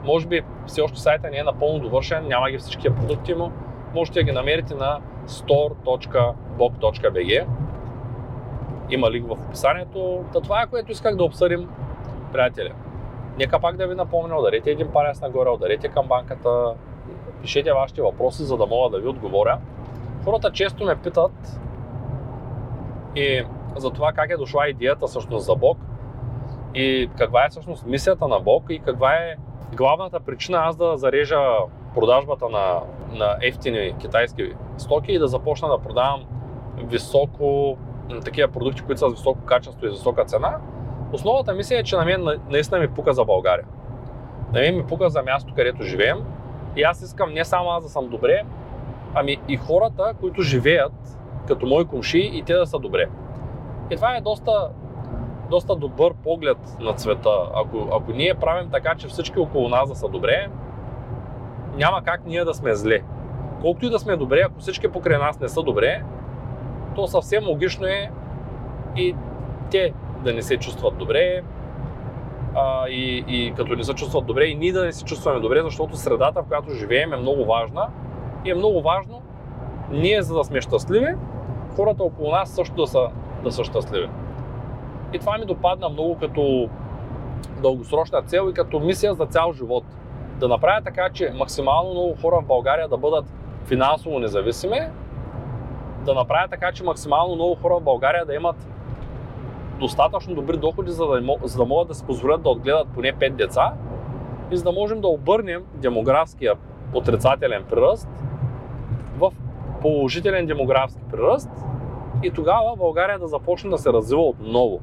Може 0.04 0.26
би 0.26 0.42
все 0.66 0.80
още 0.80 1.00
сайта 1.00 1.30
не 1.30 1.38
е 1.38 1.42
напълно 1.42 1.78
довършен, 1.78 2.28
няма 2.28 2.50
ги 2.50 2.58
всички 2.58 2.90
продукти, 2.90 3.34
но 3.34 3.52
можете 3.94 4.20
да 4.20 4.24
ги 4.24 4.32
намерите 4.32 4.74
на 4.74 5.00
store.bog.bg. 5.28 7.46
Има 8.90 9.10
линк 9.10 9.28
в 9.28 9.32
описанието. 9.32 10.24
Та 10.32 10.40
това 10.40 10.62
е 10.62 10.66
което 10.66 10.92
исках 10.92 11.16
да 11.16 11.24
обсъдим, 11.24 11.68
приятели. 12.32 12.72
Нека 13.38 13.60
пак 13.60 13.76
да 13.76 13.86
ви 13.86 13.94
напомня, 13.94 14.38
ударете 14.38 14.70
един 14.70 14.88
палец 14.92 15.20
нагоре, 15.20 15.50
ударете 15.50 15.88
към 15.88 16.06
банката, 16.06 16.74
пишете 17.42 17.72
вашите 17.72 18.02
въпроси, 18.02 18.42
за 18.42 18.56
да 18.56 18.66
мога 18.66 18.90
да 18.90 18.98
ви 19.02 19.08
отговоря. 19.08 19.58
Хората 20.24 20.52
често 20.52 20.84
ме 20.84 20.96
питат 20.96 21.60
и 23.16 23.44
за 23.76 23.90
това 23.90 24.12
как 24.12 24.30
е 24.30 24.36
дошла 24.36 24.68
идеята 24.68 25.06
всъщност 25.06 25.46
за 25.46 25.54
Бог 25.54 25.78
и 26.74 27.10
каква 27.18 27.44
е 27.44 27.48
всъщност 27.48 27.86
мисията 27.86 28.28
на 28.28 28.40
Бог 28.40 28.64
и 28.70 28.78
каква 28.78 29.14
е 29.14 29.36
главната 29.76 30.20
причина 30.20 30.58
аз 30.58 30.76
да 30.76 30.96
зарежа 30.96 31.40
продажбата 31.94 32.48
на, 32.48 32.80
на 33.12 33.36
ефтини 33.42 33.94
китайски 34.00 34.52
стоки 34.78 35.12
и 35.12 35.18
да 35.18 35.28
започна 35.28 35.68
да 35.68 35.78
продавам 35.78 36.24
високо 36.76 37.76
такива 38.24 38.48
продукти, 38.48 38.82
които 38.82 38.98
са 38.98 39.08
с 39.08 39.12
високо 39.12 39.40
качество 39.40 39.86
и 39.86 39.90
висока 39.90 40.24
цена. 40.24 40.58
Основната 41.12 41.54
мисия 41.54 41.80
е, 41.80 41.82
че 41.82 41.96
на 41.96 42.04
мен 42.04 42.26
наистина 42.48 42.80
ми 42.80 42.88
пука 42.88 43.12
за 43.12 43.24
България. 43.24 43.66
На 44.52 44.60
мен 44.60 44.76
ми 44.76 44.86
пука 44.86 45.10
за 45.10 45.22
място, 45.22 45.52
където 45.56 45.82
живеем. 45.82 46.18
И 46.76 46.82
аз 46.82 47.02
искам 47.02 47.32
не 47.32 47.44
само 47.44 47.70
аз 47.70 47.84
да 47.84 47.90
съм 47.90 48.08
добре, 48.08 48.42
ами 49.14 49.36
и 49.48 49.56
хората, 49.56 50.14
които 50.20 50.42
живеят 50.42 50.92
като 51.48 51.66
мои 51.66 51.84
комши 51.84 52.30
и 52.34 52.42
те 52.42 52.54
да 52.54 52.66
са 52.66 52.78
добре. 52.78 53.08
И 53.90 53.96
това 53.96 54.16
е 54.16 54.20
доста, 54.20 54.70
доста 55.50 55.76
добър 55.76 56.14
поглед 56.14 56.58
на 56.80 56.98
света. 56.98 57.30
Ако, 57.54 57.88
ако 57.92 58.12
ние 58.12 58.34
правим 58.34 58.70
така, 58.70 58.94
че 58.94 59.08
всички 59.08 59.38
около 59.38 59.68
нас 59.68 59.88
да 59.88 59.94
са 59.94 60.08
добре, 60.08 60.48
няма 61.76 62.02
как 62.02 62.26
ние 62.26 62.44
да 62.44 62.54
сме 62.54 62.74
зле. 62.74 63.00
Колкото 63.60 63.86
и 63.86 63.90
да 63.90 63.98
сме 63.98 64.16
добре, 64.16 64.42
ако 64.46 64.60
всички 64.60 64.88
покрай 64.88 65.18
нас 65.18 65.40
не 65.40 65.48
са 65.48 65.62
добре, 65.62 66.02
то 66.94 67.06
съвсем 67.06 67.48
логично 67.48 67.86
е 67.86 68.10
и 68.96 69.14
те 69.70 69.92
да 70.24 70.32
не 70.32 70.42
се 70.42 70.56
чувстват 70.56 70.98
добре, 70.98 71.42
а, 72.54 72.88
и, 72.88 73.24
и 73.28 73.54
като 73.56 73.76
не 73.76 73.84
се 73.84 73.94
чувстват 73.94 74.26
добре, 74.26 74.44
и 74.44 74.54
ние 74.54 74.72
да 74.72 74.84
не 74.84 74.92
се 74.92 75.04
чувстваме 75.04 75.40
добре, 75.40 75.62
защото 75.62 75.96
средата, 75.96 76.42
в 76.42 76.46
която 76.46 76.70
живеем 76.70 77.12
е 77.12 77.16
много 77.16 77.44
важна 77.44 77.88
и 78.44 78.50
е 78.50 78.54
много 78.54 78.82
важно 78.82 79.22
ние, 79.90 80.22
за 80.22 80.34
да 80.34 80.44
сме 80.44 80.60
щастливи, 80.60 81.14
хората 81.76 82.02
около 82.02 82.30
нас 82.30 82.50
също 82.50 82.74
да 82.74 82.86
са, 82.86 83.08
да 83.46 83.52
са 83.52 83.64
щастливи. 83.64 84.08
И 85.12 85.18
това 85.18 85.38
ми 85.38 85.44
допадна 85.44 85.88
много 85.88 86.18
като 86.18 86.68
дългосрочна 87.62 88.22
цел 88.22 88.48
и 88.50 88.54
като 88.54 88.80
мисия 88.80 89.14
за 89.14 89.26
цял 89.26 89.52
живот. 89.52 89.84
Да 90.40 90.48
направя 90.48 90.80
така, 90.84 91.10
че 91.12 91.32
максимално 91.34 91.90
много 91.90 92.14
хора 92.22 92.40
в 92.40 92.46
България 92.46 92.88
да 92.88 92.96
бъдат 92.96 93.24
финансово 93.64 94.18
независими, 94.18 94.80
да 96.04 96.14
направя 96.14 96.48
така, 96.50 96.72
че 96.72 96.84
максимално 96.84 97.34
много 97.34 97.54
хора 97.54 97.74
в 97.74 97.82
България 97.82 98.26
да 98.26 98.34
имат 98.34 98.56
достатъчно 99.78 100.34
добри 100.34 100.56
доходи, 100.56 100.90
за 100.90 101.06
да, 101.06 101.22
за 101.44 101.58
да 101.58 101.64
могат 101.64 101.88
да 101.88 101.94
се 101.94 102.06
позволят 102.06 102.42
да 102.42 102.48
отгледат 102.48 102.88
поне 102.94 103.12
5 103.12 103.30
деца 103.30 103.72
и 104.50 104.56
за 104.56 104.64
да 104.64 104.72
можем 104.72 105.00
да 105.00 105.08
обърнем 105.08 105.64
демографския 105.74 106.54
отрицателен 106.94 107.64
приръст 107.70 108.08
в 109.18 109.32
положителен 109.80 110.46
демографски 110.46 111.02
приръст 111.10 111.50
и 112.22 112.30
тогава 112.30 112.76
България 112.76 113.18
да 113.18 113.26
започне 113.26 113.70
да 113.70 113.78
се 113.78 113.92
развива 113.92 114.22
отново. 114.22 114.80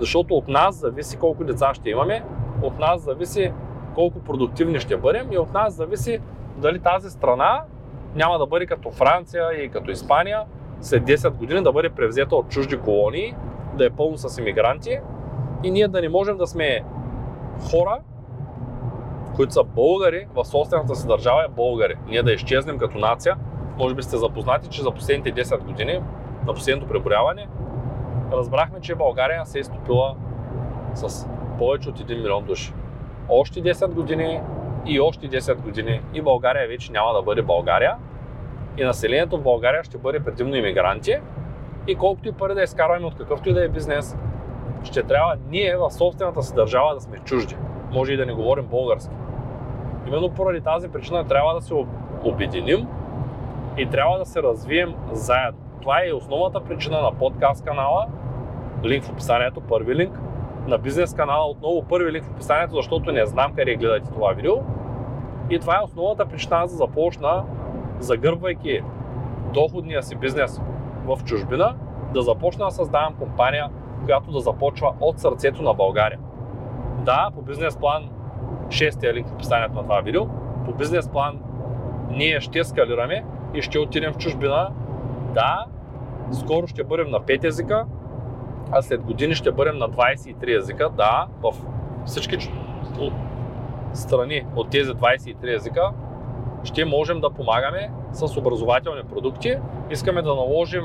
Защото 0.00 0.34
от 0.34 0.48
нас 0.48 0.76
зависи 0.76 1.16
колко 1.16 1.44
деца 1.44 1.74
ще 1.74 1.90
имаме, 1.90 2.24
от 2.62 2.78
нас 2.78 3.02
зависи 3.02 3.52
колко 3.94 4.20
продуктивни 4.20 4.80
ще 4.80 4.96
бъдем 4.96 5.32
и 5.32 5.38
от 5.38 5.52
нас 5.52 5.74
зависи 5.74 6.18
дали 6.56 6.78
тази 6.78 7.10
страна 7.10 7.62
няма 8.14 8.38
да 8.38 8.46
бъде 8.46 8.66
като 8.66 8.90
Франция 8.90 9.64
и 9.64 9.68
като 9.68 9.90
Испания 9.90 10.42
след 10.80 11.04
10 11.04 11.30
години 11.30 11.62
да 11.62 11.72
бъде 11.72 11.90
превзета 11.90 12.36
от 12.36 12.48
чужди 12.48 12.76
колонии, 12.76 13.34
да 13.74 13.86
е 13.86 13.90
пълно 13.90 14.18
с 14.18 14.38
иммигранти 14.38 14.98
и 15.62 15.70
ние 15.70 15.88
да 15.88 16.00
не 16.00 16.08
можем 16.08 16.36
да 16.36 16.46
сме 16.46 16.84
хора, 17.70 17.98
които 19.36 19.52
са 19.52 19.64
българи 19.64 20.26
в 20.34 20.44
собствената 20.44 20.94
си 20.94 21.06
държава 21.06 21.44
е 21.44 21.52
българи. 21.56 21.94
Ние 22.06 22.22
да 22.22 22.32
изчезнем 22.32 22.78
като 22.78 22.98
нация. 22.98 23.36
Може 23.78 23.94
би 23.94 24.02
сте 24.02 24.16
запознати, 24.16 24.68
че 24.68 24.82
за 24.82 24.90
последните 24.90 25.44
10 25.44 25.64
години 25.64 26.00
на 26.46 26.54
последното 26.54 26.88
преброяване 26.88 27.48
разбрахме, 28.32 28.80
че 28.80 28.94
България 28.94 29.46
се 29.46 29.58
е 29.58 29.64
стопила 29.64 30.16
с 30.94 31.28
повече 31.58 31.88
от 31.88 32.00
1 32.00 32.16
милион 32.16 32.44
души. 32.44 32.72
Още 33.28 33.62
10 33.62 33.94
години 33.94 34.40
и 34.86 35.00
още 35.00 35.28
10 35.28 35.56
години 35.56 36.00
и 36.14 36.22
България 36.22 36.68
вече 36.68 36.92
няма 36.92 37.12
да 37.12 37.22
бъде 37.22 37.42
България. 37.42 37.96
И 38.78 38.84
населението 38.84 39.38
в 39.38 39.42
България 39.42 39.84
ще 39.84 39.98
бъде 39.98 40.20
предимно 40.20 40.56
иммигранти. 40.56 41.16
И 41.86 41.94
колкото 41.94 42.28
и 42.28 42.32
пари 42.32 42.54
да 42.54 42.62
изкарваме 42.62 43.06
от 43.06 43.14
какъвто 43.14 43.48
и 43.48 43.52
да 43.52 43.64
е 43.64 43.68
бизнес, 43.68 44.16
ще 44.82 45.02
трябва 45.02 45.36
ние 45.50 45.76
в 45.76 45.90
собствената 45.90 46.42
си 46.42 46.54
държава 46.54 46.94
да 46.94 47.00
сме 47.00 47.18
чужди. 47.18 47.56
Може 47.92 48.12
и 48.12 48.16
да 48.16 48.26
не 48.26 48.32
говорим 48.32 48.66
български. 48.66 49.14
Именно 50.06 50.30
поради 50.30 50.60
тази 50.60 50.88
причина 50.88 51.26
трябва 51.26 51.54
да 51.54 51.60
се 51.60 51.74
обединим 52.24 52.88
и 53.76 53.90
трябва 53.90 54.18
да 54.18 54.26
се 54.26 54.42
развием 54.42 54.94
заедно. 55.12 55.63
Това 55.84 56.00
е 56.06 56.12
основната 56.12 56.64
причина 56.64 57.02
на 57.02 57.12
подкаст 57.12 57.64
канала. 57.64 58.06
Линк 58.84 59.04
в 59.04 59.10
описанието, 59.10 59.60
първи 59.60 59.94
линк. 59.94 60.20
На 60.66 60.78
бизнес 60.78 61.14
канала 61.14 61.50
отново 61.50 61.82
първи 61.82 62.12
линк 62.12 62.24
в 62.24 62.30
описанието, 62.30 62.74
защото 62.74 63.12
не 63.12 63.26
знам 63.26 63.54
къде 63.54 63.76
гледате 63.76 64.12
това 64.12 64.32
видео. 64.32 64.54
И 65.50 65.58
това 65.58 65.76
е 65.76 65.84
основната 65.84 66.26
причина 66.26 66.66
за 66.66 66.76
започна, 66.76 67.44
загърбвайки 67.98 68.82
доходния 69.52 70.02
си 70.02 70.16
бизнес 70.16 70.60
в 71.06 71.24
чужбина, 71.24 71.74
да 72.14 72.22
започна 72.22 72.64
да 72.64 72.70
създавам 72.70 73.14
компания, 73.14 73.68
която 74.04 74.32
да 74.32 74.40
започва 74.40 74.94
от 75.00 75.18
сърцето 75.18 75.62
на 75.62 75.74
България. 75.74 76.18
Да, 76.98 77.30
по 77.34 77.42
бизнес 77.42 77.76
план, 77.76 78.10
шестия 78.70 79.14
линк 79.14 79.28
в 79.28 79.32
описанието 79.32 79.74
на 79.74 79.82
това 79.82 80.00
видео, 80.00 80.26
по 80.64 80.72
бизнес 80.72 81.08
план 81.08 81.38
ние 82.10 82.40
ще 82.40 82.64
скалираме 82.64 83.24
и 83.54 83.62
ще 83.62 83.78
отидем 83.78 84.12
в 84.12 84.18
чужбина. 84.18 84.70
Да, 85.34 85.64
скоро 86.32 86.66
ще 86.66 86.84
бъдем 86.84 87.10
на 87.10 87.20
5 87.20 87.44
езика, 87.44 87.86
а 88.70 88.82
след 88.82 89.02
години 89.02 89.34
ще 89.34 89.52
бъдем 89.52 89.78
на 89.78 89.90
23 89.90 90.58
езика. 90.58 90.90
Да, 90.96 91.26
в 91.42 91.54
всички 92.04 92.50
страни 93.94 94.46
от 94.56 94.70
тези 94.70 94.90
23 94.90 95.56
езика 95.56 95.90
ще 96.64 96.84
можем 96.84 97.20
да 97.20 97.30
помагаме 97.30 97.90
с 98.12 98.36
образователни 98.36 99.02
продукти. 99.02 99.56
Искаме 99.90 100.22
да 100.22 100.34
наложим 100.34 100.84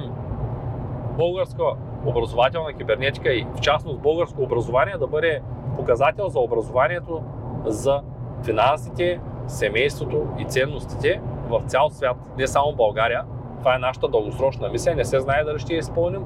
българска 1.17 1.63
образователна 2.05 2.73
кибернетика 2.73 3.33
и 3.33 3.45
в 3.55 3.59
частност 3.59 3.99
българско 3.99 4.41
образование 4.41 4.97
да 4.97 5.07
бъде 5.07 5.41
показател 5.75 6.27
за 6.27 6.39
образованието, 6.39 7.23
за 7.65 8.01
финансите, 8.45 9.19
семейството 9.47 10.27
и 10.39 10.45
ценностите 10.45 11.21
в 11.49 11.61
цял 11.67 11.89
свят, 11.89 12.17
не 12.37 12.47
само 12.47 12.75
България. 12.75 13.23
Това 13.59 13.75
е 13.75 13.79
нашата 13.79 14.07
дългосрочна 14.07 14.69
мисия, 14.69 14.95
не 14.95 15.05
се 15.05 15.19
знае 15.19 15.43
дали 15.43 15.59
ще 15.59 15.73
я 15.73 15.79
изпълним, 15.79 16.25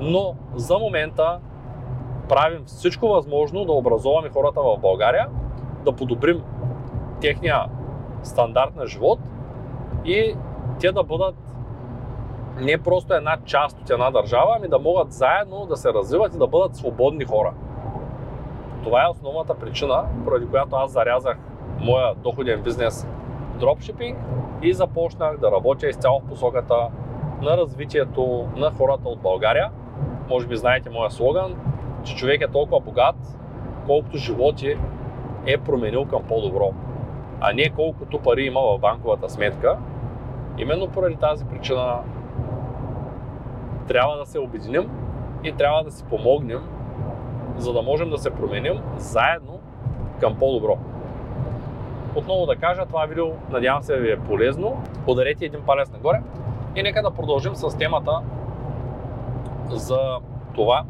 но 0.00 0.34
за 0.54 0.78
момента 0.78 1.40
правим 2.28 2.62
всичко 2.66 3.08
възможно 3.08 3.64
да 3.64 3.72
образоваме 3.72 4.28
хората 4.28 4.60
в 4.60 4.78
България, 4.78 5.28
да 5.84 5.92
подобрим 5.92 6.42
техния 7.20 7.64
стандарт 8.22 8.76
на 8.76 8.86
живот 8.86 9.18
и 10.04 10.34
те 10.80 10.92
да 10.92 11.02
бъдат 11.02 11.34
не 12.56 12.82
просто 12.82 13.14
една 13.14 13.36
част 13.44 13.80
от 13.80 13.90
една 13.90 14.10
държава, 14.10 14.54
ами 14.56 14.68
да 14.68 14.78
могат 14.78 15.12
заедно 15.12 15.66
да 15.66 15.76
се 15.76 15.92
развиват 15.92 16.34
и 16.34 16.38
да 16.38 16.46
бъдат 16.46 16.76
свободни 16.76 17.24
хора. 17.24 17.52
Това 18.84 19.04
е 19.04 19.10
основната 19.10 19.54
причина, 19.54 20.04
поради 20.24 20.46
която 20.46 20.76
аз 20.76 20.92
зарязах 20.92 21.38
моя 21.80 22.14
доходен 22.14 22.62
бизнес 22.62 23.06
дропшипинг 23.60 24.18
и 24.62 24.72
започнах 24.72 25.38
да 25.38 25.50
работя 25.50 25.88
изцяло 25.88 26.20
в 26.20 26.28
посоката 26.28 26.88
на 27.42 27.56
развитието 27.56 28.48
на 28.56 28.70
хората 28.70 29.08
от 29.08 29.20
България. 29.20 29.70
Може 30.28 30.46
би 30.46 30.56
знаете 30.56 30.90
моя 30.90 31.10
слоган, 31.10 31.54
че 32.04 32.16
човек 32.16 32.40
е 32.40 32.48
толкова 32.48 32.80
богат, 32.80 33.16
колкото 33.86 34.16
животи 34.16 34.76
е 35.46 35.58
променил 35.58 36.04
към 36.04 36.22
по-добро, 36.22 36.72
а 37.40 37.52
не 37.52 37.70
колкото 37.70 38.18
пари 38.18 38.44
има 38.44 38.60
в 38.60 38.78
банковата 38.78 39.28
сметка. 39.28 39.78
Именно 40.58 40.88
поради 40.88 41.16
тази 41.16 41.44
причина 41.44 41.98
трябва 43.88 44.16
да 44.16 44.26
се 44.26 44.38
обединим 44.38 44.90
и 45.44 45.52
трябва 45.52 45.84
да 45.84 45.90
си 45.90 46.04
помогнем, 46.04 46.60
за 47.56 47.72
да 47.72 47.82
можем 47.82 48.10
да 48.10 48.18
се 48.18 48.30
променим 48.30 48.80
заедно 48.96 49.60
към 50.20 50.36
по-добро. 50.38 50.78
Отново 52.14 52.46
да 52.46 52.56
кажа, 52.56 52.86
това 52.86 53.04
видео 53.06 53.26
надявам 53.50 53.82
се 53.82 53.96
ви 53.96 54.12
е 54.12 54.18
полезно. 54.18 54.82
Подарете 55.06 55.44
един 55.44 55.60
палец 55.66 55.92
нагоре 55.92 56.20
и 56.76 56.82
нека 56.82 57.02
да 57.02 57.10
продължим 57.10 57.54
с 57.54 57.78
темата 57.78 58.20
за 59.70 59.98
това 60.54 60.84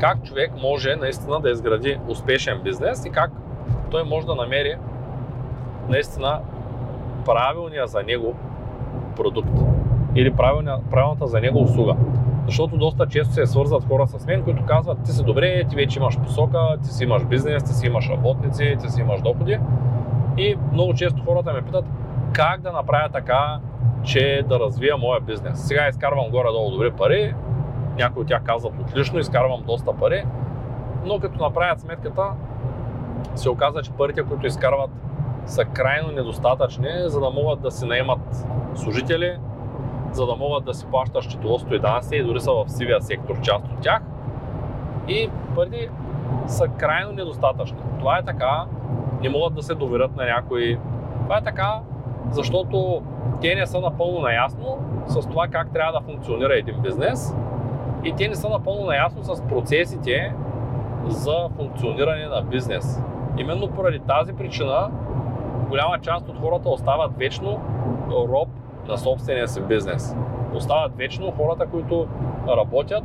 как 0.00 0.22
човек 0.22 0.52
може 0.62 0.96
наистина 0.96 1.40
да 1.40 1.50
изгради 1.50 1.98
успешен 2.08 2.60
бизнес 2.64 3.04
и 3.04 3.10
как 3.10 3.30
той 3.90 4.04
може 4.04 4.26
да 4.26 4.34
намери 4.34 4.76
наистина 5.88 6.40
правилния 7.24 7.86
за 7.86 8.02
него 8.02 8.34
продукт 9.16 9.50
или 10.14 10.34
правилната 10.90 11.26
за 11.26 11.40
него 11.40 11.62
услуга. 11.62 11.96
Защото 12.46 12.76
доста 12.76 13.06
често 13.06 13.34
се 13.34 13.46
свързват 13.46 13.84
хора 13.88 14.06
с 14.06 14.26
мен, 14.26 14.42
които 14.42 14.64
казват, 14.64 14.98
ти 15.04 15.12
си 15.12 15.24
добре, 15.24 15.64
ти 15.68 15.76
вече 15.76 15.98
имаш 15.98 16.18
посока, 16.18 16.76
ти 16.82 16.88
си 16.88 17.04
имаш 17.04 17.24
бизнес, 17.24 17.64
ти 17.64 17.72
си 17.72 17.86
имаш 17.86 18.08
работници, 18.08 18.76
ти 18.80 18.88
си 18.88 19.00
имаш 19.00 19.20
доходи. 19.20 19.58
И 20.40 20.56
много 20.72 20.94
често 20.94 21.22
хората 21.24 21.52
ме 21.52 21.62
питат 21.62 21.84
как 22.32 22.60
да 22.60 22.72
направя 22.72 23.08
така, 23.12 23.58
че 24.02 24.44
да 24.48 24.60
развия 24.60 24.96
моя 24.96 25.20
бизнес. 25.20 25.66
Сега 25.66 25.88
изкарвам 25.88 26.30
горе-долу 26.30 26.70
добри 26.70 26.90
пари, 26.92 27.34
някои 27.98 28.22
от 28.22 28.28
тях 28.28 28.42
казват 28.42 28.72
отлично, 28.80 29.18
изкарвам 29.18 29.62
доста 29.66 29.92
пари, 29.92 30.24
но 31.04 31.18
като 31.18 31.44
направят 31.44 31.80
сметката, 31.80 32.32
се 33.34 33.50
оказа, 33.50 33.82
че 33.82 33.92
парите, 33.92 34.22
които 34.22 34.46
изкарват, 34.46 34.90
са 35.44 35.64
крайно 35.64 36.12
недостатъчни, 36.12 36.88
за 37.04 37.20
да 37.20 37.30
могат 37.30 37.60
да 37.60 37.70
си 37.70 37.86
наемат 37.86 38.46
служители, 38.74 39.36
за 40.12 40.26
да 40.26 40.36
могат 40.36 40.64
да 40.64 40.74
си 40.74 40.86
плащат 40.86 41.24
счетоводство 41.24 41.74
и 41.74 41.78
данъци 41.78 42.16
и 42.16 42.22
дори 42.22 42.40
са 42.40 42.52
в 42.52 42.64
сивия 42.68 43.02
сектор 43.02 43.40
част 43.40 43.64
от 43.64 43.80
тях. 43.80 44.02
И 45.08 45.30
парите 45.54 45.88
са 46.46 46.68
крайно 46.68 47.12
недостатъчни. 47.12 47.78
Това 47.98 48.18
е 48.18 48.22
така, 48.22 48.64
не 49.22 49.28
могат 49.28 49.54
да 49.54 49.62
се 49.62 49.74
доверят 49.74 50.16
на 50.16 50.24
някой. 50.24 50.78
Това 51.24 51.38
е 51.38 51.42
така, 51.42 51.80
защото 52.30 53.02
те 53.40 53.54
не 53.54 53.66
са 53.66 53.80
напълно 53.80 54.20
наясно 54.20 54.78
с 55.06 55.20
това 55.28 55.48
как 55.48 55.72
трябва 55.72 55.92
да 55.92 56.00
функционира 56.00 56.58
един 56.58 56.80
бизнес 56.82 57.34
и 58.04 58.14
те 58.16 58.28
не 58.28 58.34
са 58.34 58.48
напълно 58.48 58.86
наясно 58.86 59.22
с 59.22 59.42
процесите 59.42 60.34
за 61.06 61.48
функциониране 61.56 62.26
на 62.26 62.42
бизнес. 62.42 63.02
Именно 63.38 63.68
поради 63.68 63.98
тази 63.98 64.32
причина 64.32 64.90
голяма 65.68 65.98
част 66.00 66.28
от 66.28 66.38
хората 66.40 66.68
остават 66.68 67.16
вечно 67.16 67.60
роб 68.10 68.48
на 68.88 68.98
собствения 68.98 69.48
си 69.48 69.60
бизнес. 69.62 70.16
Остават 70.54 70.96
вечно 70.96 71.32
хората, 71.36 71.66
които 71.66 72.06
работят 72.48 73.04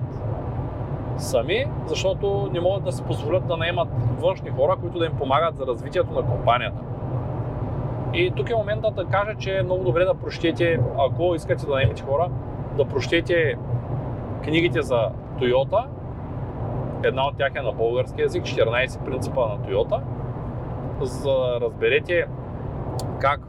сами, 1.17 1.65
защото 1.87 2.49
не 2.53 2.59
могат 2.59 2.83
да 2.83 2.91
си 2.91 3.03
позволят 3.03 3.47
да 3.47 3.57
наемат 3.57 3.87
външни 4.19 4.49
хора, 4.49 4.75
които 4.81 4.99
да 4.99 5.05
им 5.05 5.13
помагат 5.17 5.57
за 5.57 5.67
развитието 5.67 6.13
на 6.13 6.21
компанията. 6.21 6.81
И 8.13 8.31
тук 8.35 8.49
е 8.49 8.55
моментът 8.55 8.95
да 8.95 9.05
кажа, 9.05 9.35
че 9.39 9.57
е 9.57 9.63
много 9.63 9.83
добре 9.83 10.05
да 10.05 10.13
прочетете, 10.13 10.79
ако 10.97 11.35
искате 11.35 11.65
да 11.65 11.73
наемете 11.73 12.03
хора, 12.03 12.29
да 12.77 12.85
прочетете 12.85 13.55
книгите 14.43 14.81
за 14.81 15.09
Toyota. 15.39 15.85
Една 17.03 17.27
от 17.27 17.37
тях 17.37 17.51
е 17.55 17.61
на 17.61 17.71
български 17.71 18.21
язик, 18.21 18.43
14 18.43 19.05
принципа 19.05 19.41
на 19.47 19.57
Toyota, 19.57 20.01
за 21.01 21.31
да 21.31 21.57
разберете 21.61 22.25
как 23.19 23.41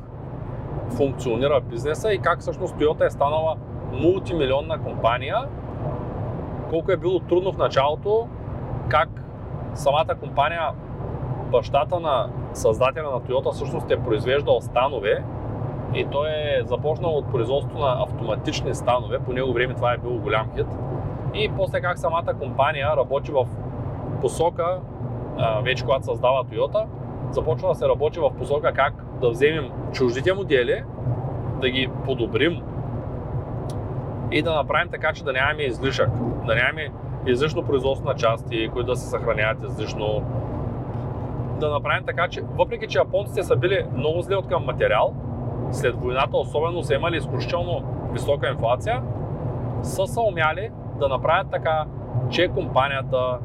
функционира 0.96 1.60
бизнеса 1.60 2.12
и 2.12 2.18
как 2.18 2.40
всъщност 2.40 2.76
Toyota 2.76 3.06
е 3.06 3.10
станала 3.10 3.56
мултимилионна 3.92 4.78
компания, 4.78 5.36
колко 6.70 6.92
е 6.92 6.96
било 6.96 7.20
трудно 7.20 7.52
в 7.52 7.58
началото, 7.58 8.28
как 8.88 9.08
самата 9.74 10.14
компания, 10.20 10.62
бащата 11.52 12.00
на 12.00 12.28
създателя 12.52 13.10
на 13.10 13.20
Toyota 13.20 13.52
всъщност 13.52 13.90
е 13.90 13.96
произвеждал 13.96 14.60
станове 14.60 15.24
и 15.94 16.06
той 16.12 16.28
е 16.28 16.62
започнал 16.64 17.10
от 17.10 17.30
производство 17.32 17.78
на 17.78 18.02
автоматични 18.02 18.74
станове, 18.74 19.18
по 19.18 19.32
него 19.32 19.52
време 19.52 19.74
това 19.74 19.92
е 19.92 19.98
било 19.98 20.18
голям 20.18 20.50
хит. 20.56 20.66
И 21.34 21.50
после 21.56 21.80
как 21.80 21.98
самата 21.98 22.34
компания 22.40 22.96
работи 22.96 23.32
в 23.32 23.46
посока, 24.20 24.80
вече 25.62 25.84
когато 25.84 26.04
създава 26.04 26.44
Toyota, 26.44 26.84
започва 27.30 27.68
да 27.68 27.74
се 27.74 27.88
работи 27.88 28.20
в 28.20 28.30
посока 28.38 28.72
как 28.72 29.04
да 29.20 29.30
вземем 29.30 29.70
чуждите 29.92 30.32
модели, 30.32 30.84
да 31.60 31.70
ги 31.70 31.90
подобрим 32.04 32.62
и 34.30 34.42
да 34.42 34.54
направим 34.54 34.88
така, 34.90 35.12
че 35.12 35.24
да 35.24 35.32
нямаме 35.32 35.62
излишък, 35.62 36.10
да 36.46 36.54
нямаме 36.54 36.88
излишно 37.26 37.62
производство 37.62 38.08
на 38.08 38.14
части, 38.14 38.68
които 38.72 38.86
да 38.86 38.96
се 38.96 39.08
съхраняват 39.10 39.64
излишно. 39.64 40.22
Да 41.60 41.70
направим 41.70 42.04
така, 42.06 42.28
че 42.28 42.42
въпреки, 42.58 42.86
че 42.86 42.98
японците 42.98 43.42
са 43.42 43.56
били 43.56 43.86
много 43.96 44.22
зле 44.22 44.36
от 44.36 44.48
към 44.48 44.64
материал, 44.64 45.14
след 45.70 45.96
войната 45.96 46.36
особено 46.36 46.82
са 46.82 46.94
имали 46.94 47.16
изключително 47.16 47.82
висока 48.12 48.48
инфлация, 48.48 49.02
са 49.82 50.06
се 50.06 50.20
умяли 50.20 50.70
да 50.98 51.08
направят 51.08 51.50
така, 51.50 51.84
че 52.30 52.48
компанията 52.48 53.38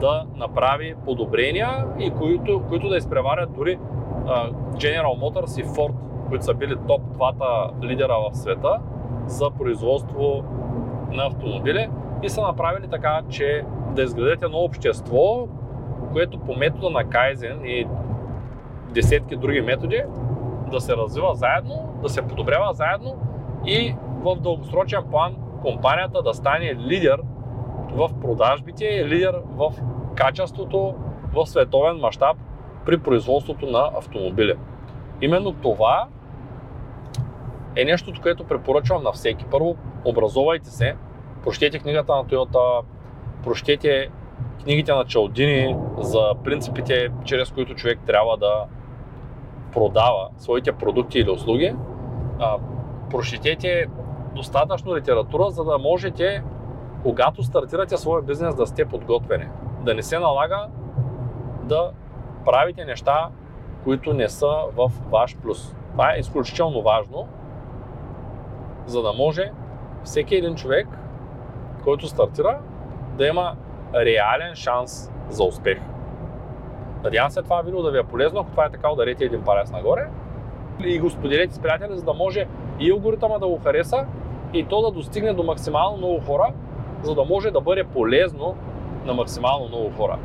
да 0.00 0.24
направи 0.36 0.94
подобрения 1.04 1.86
и 1.98 2.10
които, 2.10 2.62
които 2.68 2.88
да 2.88 2.96
изпреварят 2.96 3.52
дори 3.52 3.78
General 4.74 5.20
Motors 5.20 5.60
и 5.60 5.64
Ford, 5.64 5.94
които 6.28 6.44
са 6.44 6.54
били 6.54 6.76
топ 6.88 7.02
двата 7.12 7.70
лидера 7.82 8.14
в 8.30 8.36
света 8.36 8.78
за 9.26 9.50
производство 9.50 10.44
на 11.10 11.26
автомобили 11.26 11.88
и 12.22 12.28
са 12.28 12.42
направили 12.42 12.88
така, 12.90 13.22
че 13.28 13.64
да 13.90 14.02
изградят 14.02 14.42
едно 14.42 14.58
общество, 14.58 15.48
което 16.12 16.38
по 16.38 16.56
метода 16.56 16.90
на 16.90 17.04
Кайзен 17.04 17.60
и 17.64 17.86
десетки 18.94 19.36
други 19.36 19.60
методи 19.60 20.02
да 20.70 20.80
се 20.80 20.96
развива 20.96 21.34
заедно, 21.34 21.94
да 22.02 22.08
се 22.08 22.22
подобрява 22.22 22.72
заедно 22.72 23.16
и 23.66 23.94
в 24.22 24.36
дългосрочен 24.36 25.02
план 25.10 25.36
компанията 25.62 26.22
да 26.22 26.34
стане 26.34 26.74
лидер 26.74 27.20
в 27.92 28.10
продажбите 28.20 29.08
лидер 29.08 29.34
в 29.56 29.72
качеството 30.14 30.94
в 31.34 31.46
световен 31.46 31.96
мащаб 31.96 32.36
при 32.86 32.98
производството 32.98 33.66
на 33.66 33.90
автомобили. 33.98 34.54
Именно 35.20 35.52
това 35.52 36.08
е 37.76 37.84
нещото, 37.84 38.20
което 38.22 38.44
препоръчвам 38.44 39.02
на 39.02 39.12
всеки. 39.12 39.44
Първо, 39.50 39.76
образовайте 40.04 40.70
се, 40.70 40.96
прочетете 41.44 41.78
книгата 41.78 42.16
на 42.16 42.24
Toyota, 42.24 42.84
прочетете 43.44 44.10
книгите 44.62 44.92
на 44.92 45.04
Чалдини 45.04 45.76
за 45.98 46.34
принципите, 46.44 47.10
чрез 47.24 47.52
които 47.52 47.74
човек 47.74 47.98
трябва 48.06 48.36
да 48.36 48.64
продава 49.72 50.28
своите 50.36 50.72
продукти 50.72 51.18
или 51.18 51.30
услуги. 51.30 51.76
прочетете 53.10 53.86
достатъчно 54.34 54.96
литература, 54.96 55.50
за 55.50 55.64
да 55.64 55.78
можете, 55.78 56.42
когато 57.02 57.42
стартирате 57.42 57.96
своя 57.96 58.22
бизнес, 58.22 58.54
да 58.54 58.66
сте 58.66 58.84
подготвени. 58.84 59.48
Да 59.80 59.94
не 59.94 60.02
се 60.02 60.18
налага 60.18 60.68
да 61.62 61.90
правите 62.44 62.84
неща, 62.84 63.28
които 63.84 64.14
не 64.14 64.28
са 64.28 64.56
в 64.76 64.92
ваш 65.10 65.36
плюс. 65.36 65.74
Това 65.92 66.14
е 66.14 66.18
изключително 66.18 66.82
важно, 66.82 67.28
за 68.86 69.02
да 69.02 69.12
може 69.12 69.52
всеки 70.04 70.34
един 70.34 70.54
човек, 70.54 70.88
който 71.84 72.08
стартира, 72.08 72.58
да 73.18 73.26
има 73.26 73.56
реален 73.94 74.54
шанс 74.54 75.12
за 75.28 75.44
успех. 75.44 75.78
Надявам 77.04 77.30
се 77.30 77.42
това 77.42 77.62
видео 77.62 77.82
да 77.82 77.90
ви 77.90 77.98
е 77.98 78.02
полезно. 78.02 78.40
Ако 78.40 78.50
това 78.50 78.64
е 78.64 78.70
така, 78.70 78.92
ударете 78.92 79.24
един 79.24 79.42
палец 79.44 79.70
нагоре 79.70 80.08
и 80.84 80.98
го 80.98 81.10
споделете 81.10 81.54
с 81.54 81.58
приятели, 81.58 81.96
за 81.96 82.04
да 82.04 82.12
може 82.12 82.46
и 82.80 82.90
алгоритъма 82.90 83.38
да 83.38 83.46
го 83.46 83.58
хареса 83.58 84.06
и 84.52 84.64
то 84.64 84.82
да 84.82 84.90
достигне 84.90 85.32
до 85.32 85.42
максимално 85.42 85.96
много 85.96 86.20
хора, 86.20 86.52
за 87.02 87.14
да 87.14 87.24
може 87.24 87.50
да 87.50 87.60
бъде 87.60 87.84
полезно 87.84 88.56
на 89.04 89.14
максимално 89.14 89.68
много 89.68 89.90
хора. 89.96 90.18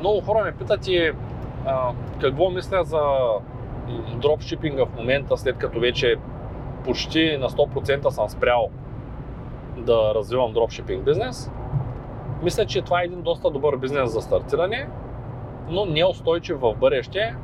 Много 0.00 0.20
хора 0.20 0.44
ме 0.44 0.52
питат 0.52 0.88
и 0.88 1.12
а, 1.66 1.92
какво 2.20 2.50
мисля 2.50 2.84
за 2.84 3.00
дропшипинга 4.16 4.84
в 4.84 4.96
момента, 4.96 5.36
след 5.36 5.58
като 5.58 5.80
вече 5.80 6.16
почти 6.84 7.36
на 7.36 7.48
100% 7.48 8.08
съм 8.08 8.28
спрял 8.28 8.68
да 9.76 10.14
развивам 10.14 10.52
дропшипинг 10.52 11.04
бизнес. 11.04 11.50
Мисля, 12.42 12.66
че 12.66 12.82
това 12.82 13.00
е 13.00 13.04
един 13.04 13.22
доста 13.22 13.50
добър 13.50 13.76
бизнес 13.76 14.12
за 14.12 14.20
стартиране, 14.20 14.88
но 15.68 15.86
не 15.86 16.04
устойчив 16.04 16.60
в 16.60 16.74
бъдеще 16.74 17.36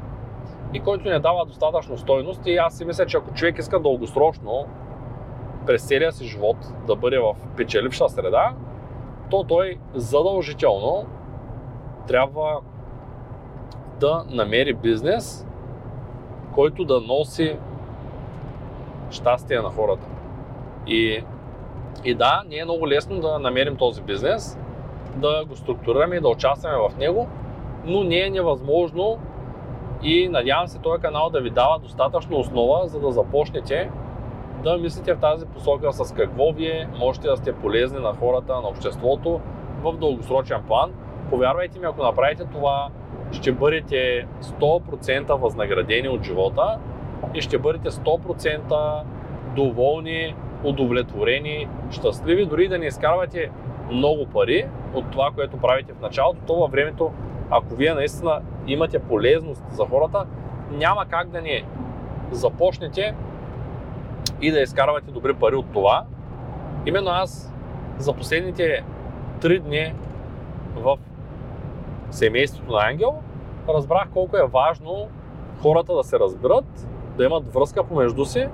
и 0.74 0.80
който 0.80 1.08
не 1.08 1.18
дава 1.18 1.46
достатъчно 1.46 1.98
стойност. 1.98 2.42
И 2.46 2.56
аз 2.56 2.78
си 2.78 2.84
мисля, 2.84 3.06
че 3.06 3.16
ако 3.16 3.34
човек 3.34 3.58
иска 3.58 3.80
дългосрочно 3.80 4.66
през 5.66 5.86
целия 5.86 6.12
си 6.12 6.24
живот 6.24 6.56
да 6.86 6.96
бъде 6.96 7.18
в 7.18 7.34
печеливша 7.56 8.08
среда, 8.08 8.54
то 9.30 9.44
той 9.44 9.78
задължително 9.94 11.06
трябва 12.06 12.60
да 14.00 14.24
намери 14.30 14.74
бизнес, 14.74 15.46
който 16.54 16.84
да 16.84 17.00
носи 17.00 17.56
щастие 19.10 19.60
на 19.60 19.68
хората. 19.68 20.06
И, 20.86 21.24
и 22.04 22.14
да, 22.14 22.42
не 22.48 22.56
е 22.56 22.64
много 22.64 22.88
лесно 22.88 23.20
да 23.20 23.38
намерим 23.38 23.76
този 23.76 24.02
бизнес, 24.02 24.58
да 25.16 25.44
го 25.44 25.56
структурираме 25.56 26.16
и 26.16 26.20
да 26.20 26.28
участваме 26.28 26.76
в 26.76 26.98
него, 26.98 27.28
но 27.84 28.04
не 28.04 28.20
е 28.20 28.30
невъзможно 28.30 29.18
и 30.02 30.28
надявам 30.28 30.68
се 30.68 30.78
този 30.78 31.02
канал 31.02 31.30
да 31.30 31.40
ви 31.40 31.50
дава 31.50 31.78
достатъчно 31.78 32.38
основа, 32.38 32.88
за 32.88 33.00
да 33.00 33.12
започнете 33.12 33.90
да 34.62 34.78
мислите 34.78 35.14
в 35.14 35.20
тази 35.20 35.46
посока 35.46 35.92
с 35.92 36.14
какво 36.14 36.52
вие 36.52 36.88
можете 36.98 37.28
да 37.28 37.36
сте 37.36 37.52
полезни 37.52 37.98
на 37.98 38.12
хората, 38.12 38.52
на 38.52 38.68
обществото 38.68 39.40
в 39.82 39.96
дългосрочен 39.96 40.62
план. 40.68 40.92
Повярвайте 41.30 41.78
ми, 41.78 41.86
ако 41.86 42.02
направите 42.02 42.44
това, 42.44 42.88
ще 43.32 43.52
бъдете 43.52 44.26
100% 44.42 45.32
възнаградени 45.34 46.08
от 46.08 46.22
живота 46.22 46.78
и 47.34 47.40
ще 47.40 47.58
бъдете 47.58 47.90
100% 47.90 49.02
доволни, 49.56 50.34
удовлетворени, 50.64 51.68
щастливи, 51.90 52.46
дори 52.46 52.68
да 52.68 52.78
не 52.78 52.86
изкарвате 52.86 53.50
много 53.90 54.26
пари 54.26 54.66
от 54.94 55.10
това, 55.10 55.30
което 55.34 55.56
правите 55.56 55.92
в 55.92 56.00
началото, 56.00 56.40
то 56.46 56.54
във 56.54 56.70
времето, 56.70 57.12
ако 57.50 57.74
вие 57.74 57.94
наистина 57.94 58.42
имате 58.66 58.98
полезност 58.98 59.62
за 59.70 59.84
хората, 59.84 60.26
няма 60.70 61.06
как 61.06 61.28
да 61.28 61.42
не 61.42 61.62
започнете 62.30 63.14
и 64.40 64.50
да 64.50 64.60
изкарвате 64.60 65.10
добри 65.10 65.34
пари 65.34 65.54
от 65.54 65.66
това. 65.72 66.04
Именно 66.86 67.10
аз 67.10 67.52
за 67.98 68.12
последните 68.12 68.84
три 69.40 69.58
дни 69.58 69.94
в 70.76 70.98
семейството 72.10 72.72
на 72.72 72.88
Ангел 72.88 73.18
разбрах 73.68 74.08
колко 74.14 74.36
е 74.36 74.46
важно 74.46 75.08
хората 75.62 75.94
да 75.94 76.04
се 76.04 76.18
разбират, 76.18 76.88
да 77.16 77.24
имат 77.24 77.54
връзка 77.54 77.84
помежду 77.84 78.24
си 78.24 78.48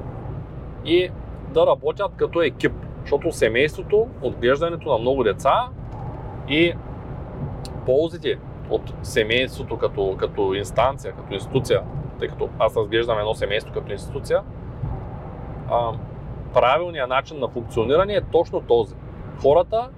и 0.85 1.11
да 1.49 1.67
работят 1.67 2.13
като 2.17 2.43
екип. 2.43 2.73
Защото 3.01 3.33
семейството, 3.33 4.07
отглеждането 4.23 4.93
на 4.93 4.99
много 4.99 5.25
деца 5.25 5.69
и 6.49 6.75
ползите 7.87 8.39
от 8.71 8.93
семейството 9.03 9.79
като, 9.79 10.17
като 10.19 10.55
инстанция, 10.55 11.13
като 11.13 11.35
институция, 11.35 11.83
тъй 12.19 12.29
като 12.29 12.49
аз 12.59 12.77
разглеждам 12.77 13.19
едно 13.19 13.35
семейство 13.35 13.73
като 13.75 13.93
институция, 13.93 14.43
а, 15.71 15.93
правилният 16.55 17.09
начин 17.09 17.39
на 17.39 17.49
функциониране 17.49 18.15
е 18.15 18.21
точно 18.21 18.61
този. 18.61 18.95
Хората 19.43 19.89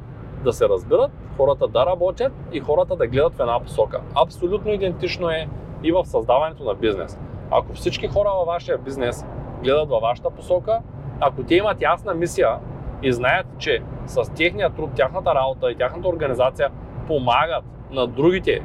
да 0.44 0.52
се 0.52 0.68
разбират, 0.68 1.10
хората 1.36 1.68
да 1.68 1.86
работят 1.86 2.32
и 2.52 2.60
хората 2.60 2.96
да 2.96 3.06
гледат 3.06 3.34
в 3.34 3.40
една 3.40 3.60
посока. 3.60 4.00
Абсолютно 4.14 4.72
идентично 4.72 5.30
е 5.30 5.48
и 5.82 5.92
в 5.92 6.04
създаването 6.04 6.64
на 6.64 6.74
бизнес. 6.74 7.18
Ако 7.50 7.72
всички 7.72 8.08
хора 8.08 8.30
във 8.38 8.46
вашия 8.46 8.78
бизнес 8.78 9.26
гледат 9.62 9.88
във 9.88 10.02
вашата 10.02 10.30
посока, 10.30 10.80
ако 11.20 11.42
те 11.42 11.54
имат 11.54 11.82
ясна 11.82 12.14
мисия 12.14 12.58
и 13.02 13.12
знаят, 13.12 13.46
че 13.58 13.82
с 14.06 14.32
техния 14.34 14.70
труд, 14.70 14.90
тяхната 14.94 15.34
работа 15.34 15.70
и 15.70 15.76
тяхната 15.76 16.08
организация 16.08 16.70
помагат 17.06 17.64
на 17.90 18.06
другите 18.06 18.60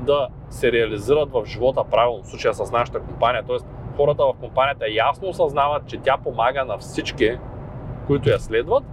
да 0.00 0.28
се 0.50 0.72
реализират 0.72 1.32
в 1.32 1.44
живота 1.44 1.84
правилно, 1.90 2.22
в 2.22 2.26
случая 2.26 2.54
с 2.54 2.72
нашата 2.72 3.00
компания, 3.00 3.42
т.е. 3.42 3.56
хората 3.96 4.24
в 4.24 4.34
компанията 4.40 4.84
ясно 4.88 5.28
осъзнават, 5.28 5.86
че 5.86 5.98
тя 5.98 6.16
помага 6.24 6.64
на 6.64 6.78
всички, 6.78 7.38
които 8.06 8.30
я 8.30 8.38
следват, 8.38 8.84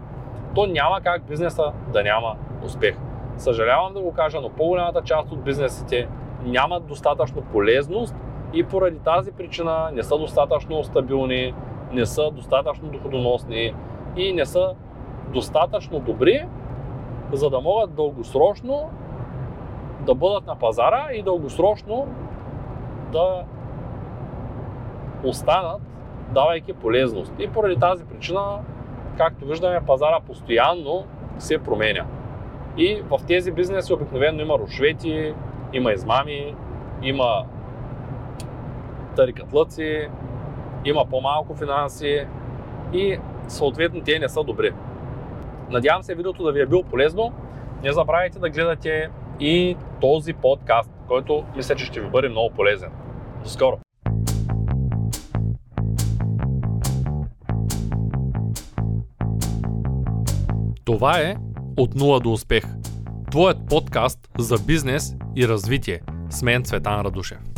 то 0.55 0.66
няма 0.66 1.01
как 1.01 1.24
бизнеса 1.24 1.72
да 1.93 2.03
няма 2.03 2.36
успех. 2.63 2.95
Съжалявам 3.38 3.93
да 3.93 3.99
го 4.01 4.13
кажа, 4.13 4.41
но 4.41 4.49
по-голямата 4.49 5.01
част 5.01 5.32
от 5.32 5.43
бизнесите 5.43 6.07
нямат 6.45 6.86
достатъчно 6.86 7.41
полезност 7.41 8.16
и 8.53 8.63
поради 8.63 8.99
тази 8.99 9.32
причина 9.32 9.89
не 9.93 10.03
са 10.03 10.18
достатъчно 10.18 10.84
стабилни, 10.84 11.53
не 11.95 12.05
са 12.05 12.31
достатъчно 12.31 12.89
доходоносни 12.89 13.73
и 14.15 14.33
не 14.33 14.45
са 14.45 14.75
достатъчно 15.33 15.99
добри, 15.99 16.45
за 17.33 17.49
да 17.49 17.59
могат 17.59 17.95
дългосрочно 17.95 18.89
да 20.05 20.15
бъдат 20.15 20.47
на 20.47 20.55
пазара 20.55 21.07
и 21.13 21.23
дългосрочно 21.23 22.07
да 23.11 23.43
останат, 25.23 25.81
давайки 26.33 26.73
полезност. 26.73 27.33
И 27.39 27.49
поради 27.49 27.79
тази 27.79 28.05
причина, 28.05 28.59
както 29.17 29.45
виждаме, 29.45 29.85
пазара 29.87 30.19
постоянно 30.27 31.05
се 31.37 31.63
променя. 31.63 32.05
И 32.77 33.03
в 33.09 33.19
тези 33.27 33.51
бизнеси 33.51 33.93
обикновено 33.93 34.41
има 34.41 34.59
рушвети, 34.59 35.33
има 35.73 35.91
измами, 35.91 36.55
има 37.01 37.45
тарикатлъци, 39.15 40.09
има 40.86 41.05
по-малко 41.05 41.55
финанси 41.55 42.27
и 42.93 43.17
съответно 43.47 44.01
те 44.01 44.19
не 44.19 44.29
са 44.29 44.43
добри. 44.43 44.73
Надявам 45.69 46.03
се 46.03 46.15
видеото 46.15 46.43
да 46.43 46.51
ви 46.51 46.61
е 46.61 46.65
било 46.65 46.83
полезно. 46.83 47.33
Не 47.83 47.91
забравяйте 47.91 48.39
да 48.39 48.49
гледате 48.49 49.09
и 49.39 49.77
този 50.01 50.33
подкаст, 50.33 50.91
който 51.07 51.43
мисля, 51.55 51.75
че 51.75 51.86
ще 51.86 52.01
ви 52.01 52.09
бъде 52.09 52.29
много 52.29 52.55
полезен. 52.55 52.91
До 53.43 53.49
скоро! 53.49 53.77
Това 60.86 61.19
е 61.19 61.36
От 61.77 61.95
нула 61.95 62.19
до 62.19 62.31
успех. 62.31 62.63
Твоят 63.31 63.57
подкаст 63.69 64.19
за 64.38 64.55
бизнес 64.67 65.15
и 65.36 65.47
развитие. 65.47 66.01
С 66.29 66.43
мен 66.43 66.63
Цветан 66.63 67.01
Радушев. 67.01 67.55